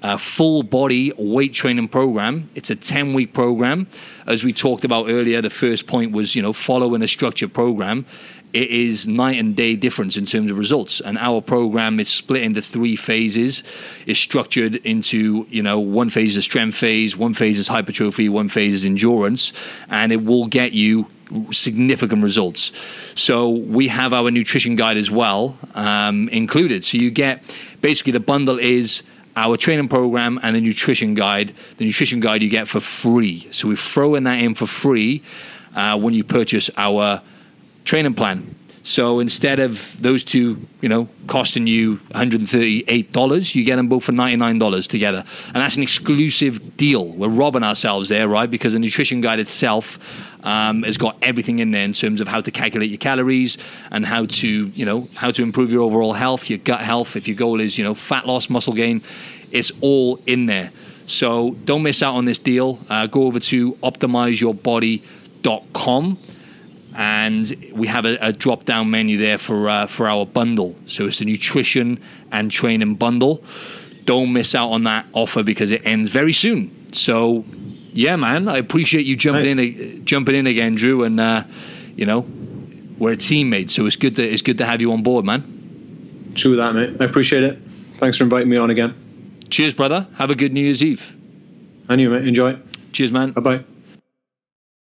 a 0.04 0.08
uh, 0.08 0.16
full 0.18 0.62
body 0.62 1.14
weight 1.16 1.54
training 1.54 1.88
program. 1.88 2.50
It's 2.54 2.68
a 2.68 2.76
10 2.76 3.14
week 3.14 3.32
program. 3.32 3.86
As 4.26 4.44
we 4.44 4.52
talked 4.52 4.84
about 4.84 5.08
earlier, 5.08 5.40
the 5.40 5.48
first 5.48 5.86
point 5.86 6.12
was, 6.12 6.34
you 6.34 6.42
know, 6.42 6.52
following 6.52 7.00
a 7.00 7.08
structured 7.08 7.54
program. 7.54 8.04
It 8.52 8.70
is 8.70 9.08
night 9.08 9.38
and 9.38 9.56
day 9.56 9.76
difference 9.76 10.18
in 10.18 10.26
terms 10.26 10.50
of 10.50 10.58
results. 10.58 11.00
And 11.00 11.16
our 11.16 11.40
program 11.40 11.98
is 12.00 12.10
split 12.10 12.42
into 12.42 12.60
three 12.60 12.96
phases. 12.96 13.64
It's 14.06 14.20
structured 14.20 14.76
into, 14.76 15.46
you 15.48 15.62
know, 15.62 15.80
one 15.80 16.10
phase 16.10 16.36
is 16.36 16.44
strength 16.44 16.76
phase, 16.76 17.16
one 17.16 17.32
phase 17.32 17.58
is 17.58 17.66
hypertrophy, 17.66 18.28
one 18.28 18.50
phase 18.50 18.74
is 18.74 18.84
endurance. 18.84 19.54
And 19.88 20.12
it 20.12 20.22
will 20.22 20.46
get 20.46 20.74
you 20.74 21.06
significant 21.50 22.22
results. 22.22 22.72
So 23.14 23.50
we 23.50 23.88
have 23.88 24.12
our 24.12 24.30
nutrition 24.30 24.76
guide 24.76 24.96
as 24.96 25.10
well 25.10 25.58
um, 25.74 26.28
included. 26.28 26.84
So 26.84 26.98
you 26.98 27.10
get 27.10 27.42
basically 27.80 28.12
the 28.12 28.20
bundle 28.20 28.58
is 28.58 29.02
our 29.36 29.56
training 29.56 29.88
program 29.88 30.38
and 30.42 30.54
the 30.54 30.60
nutrition 30.60 31.14
guide. 31.14 31.52
The 31.76 31.84
nutrition 31.84 32.20
guide 32.20 32.42
you 32.42 32.48
get 32.48 32.68
for 32.68 32.80
free. 32.80 33.48
So 33.50 33.68
we 33.68 33.76
throw 33.76 34.14
in 34.14 34.24
that 34.24 34.38
in 34.40 34.54
for 34.54 34.66
free 34.66 35.22
uh, 35.74 35.98
when 35.98 36.14
you 36.14 36.24
purchase 36.24 36.70
our 36.76 37.20
training 37.84 38.14
plan. 38.14 38.54
So 38.86 39.18
instead 39.18 39.60
of 39.60 39.96
those 40.00 40.24
two, 40.24 40.60
you 40.82 40.90
know, 40.90 41.08
costing 41.26 41.66
you 41.66 41.96
$138, 42.10 43.54
you 43.54 43.64
get 43.64 43.76
them 43.76 43.88
both 43.88 44.04
for 44.04 44.12
$99 44.12 44.88
together. 44.88 45.24
And 45.46 45.56
that's 45.56 45.76
an 45.76 45.82
exclusive 45.82 46.76
deal. 46.76 47.06
We're 47.06 47.30
robbing 47.30 47.62
ourselves 47.62 48.10
there, 48.10 48.28
right? 48.28 48.50
Because 48.50 48.74
the 48.74 48.78
nutrition 48.78 49.22
guide 49.22 49.40
itself 49.40 49.98
um, 50.44 50.82
has 50.82 50.98
got 50.98 51.16
everything 51.22 51.60
in 51.60 51.70
there 51.70 51.84
in 51.84 51.94
terms 51.94 52.20
of 52.20 52.28
how 52.28 52.42
to 52.42 52.50
calculate 52.50 52.90
your 52.90 52.98
calories 52.98 53.56
and 53.90 54.04
how 54.04 54.26
to, 54.26 54.66
you 54.66 54.84
know, 54.84 55.08
how 55.14 55.30
to 55.30 55.42
improve 55.42 55.72
your 55.72 55.80
overall 55.82 56.12
health, 56.12 56.50
your 56.50 56.58
gut 56.58 56.82
health. 56.82 57.16
If 57.16 57.26
your 57.26 57.38
goal 57.38 57.60
is, 57.60 57.78
you 57.78 57.84
know, 57.84 57.94
fat 57.94 58.26
loss, 58.26 58.50
muscle 58.50 58.74
gain, 58.74 59.02
it's 59.50 59.72
all 59.80 60.20
in 60.26 60.44
there. 60.44 60.72
So 61.06 61.52
don't 61.64 61.82
miss 61.82 62.02
out 62.02 62.16
on 62.16 62.26
this 62.26 62.38
deal. 62.38 62.78
Uh, 62.90 63.06
go 63.06 63.22
over 63.22 63.40
to 63.40 63.72
optimizeyourbody.com 63.76 66.18
and 66.94 67.54
we 67.72 67.86
have 67.88 68.04
a, 68.04 68.16
a 68.20 68.32
drop 68.32 68.64
down 68.64 68.90
menu 68.90 69.18
there 69.18 69.38
for 69.38 69.68
uh, 69.68 69.86
for 69.86 70.08
our 70.08 70.26
bundle. 70.26 70.76
So 70.86 71.06
it's 71.06 71.20
a 71.20 71.24
nutrition 71.24 72.00
and 72.30 72.50
training 72.50 72.94
bundle. 72.96 73.42
Don't 74.04 74.32
miss 74.32 74.54
out 74.54 74.70
on 74.70 74.84
that 74.84 75.06
offer 75.12 75.42
because 75.42 75.70
it 75.70 75.82
ends 75.84 76.10
very 76.10 76.32
soon. 76.32 76.70
So 76.92 77.44
yeah, 77.92 78.16
man, 78.16 78.48
I 78.48 78.58
appreciate 78.58 79.06
you 79.06 79.16
jumping 79.16 79.56
nice. 79.56 79.76
in 79.76 80.04
jumping 80.04 80.34
in 80.34 80.46
again, 80.46 80.74
Drew, 80.74 81.04
and 81.04 81.18
uh, 81.18 81.44
you 81.96 82.06
know 82.06 82.26
we're 82.98 83.12
a 83.12 83.16
teammate, 83.16 83.70
so 83.70 83.86
it's 83.86 83.96
good 83.96 84.16
to 84.16 84.22
it's 84.22 84.42
good 84.42 84.58
to 84.58 84.66
have 84.66 84.80
you 84.80 84.92
on 84.92 85.02
board, 85.02 85.24
man. 85.24 86.32
True 86.34 86.56
that, 86.56 86.74
mate. 86.74 86.96
I 87.00 87.04
appreciate 87.04 87.44
it. 87.44 87.58
Thanks 87.98 88.16
for 88.16 88.24
inviting 88.24 88.48
me 88.48 88.56
on 88.56 88.70
again. 88.70 88.94
Cheers, 89.50 89.74
brother. 89.74 90.08
Have 90.16 90.30
a 90.30 90.34
good 90.34 90.52
New 90.52 90.62
Year's 90.62 90.82
Eve. 90.82 91.14
And 91.88 92.00
you, 92.00 92.10
mate. 92.10 92.26
Enjoy. 92.26 92.58
Cheers, 92.92 93.12
man. 93.12 93.32
Bye 93.32 93.40
bye. 93.40 93.64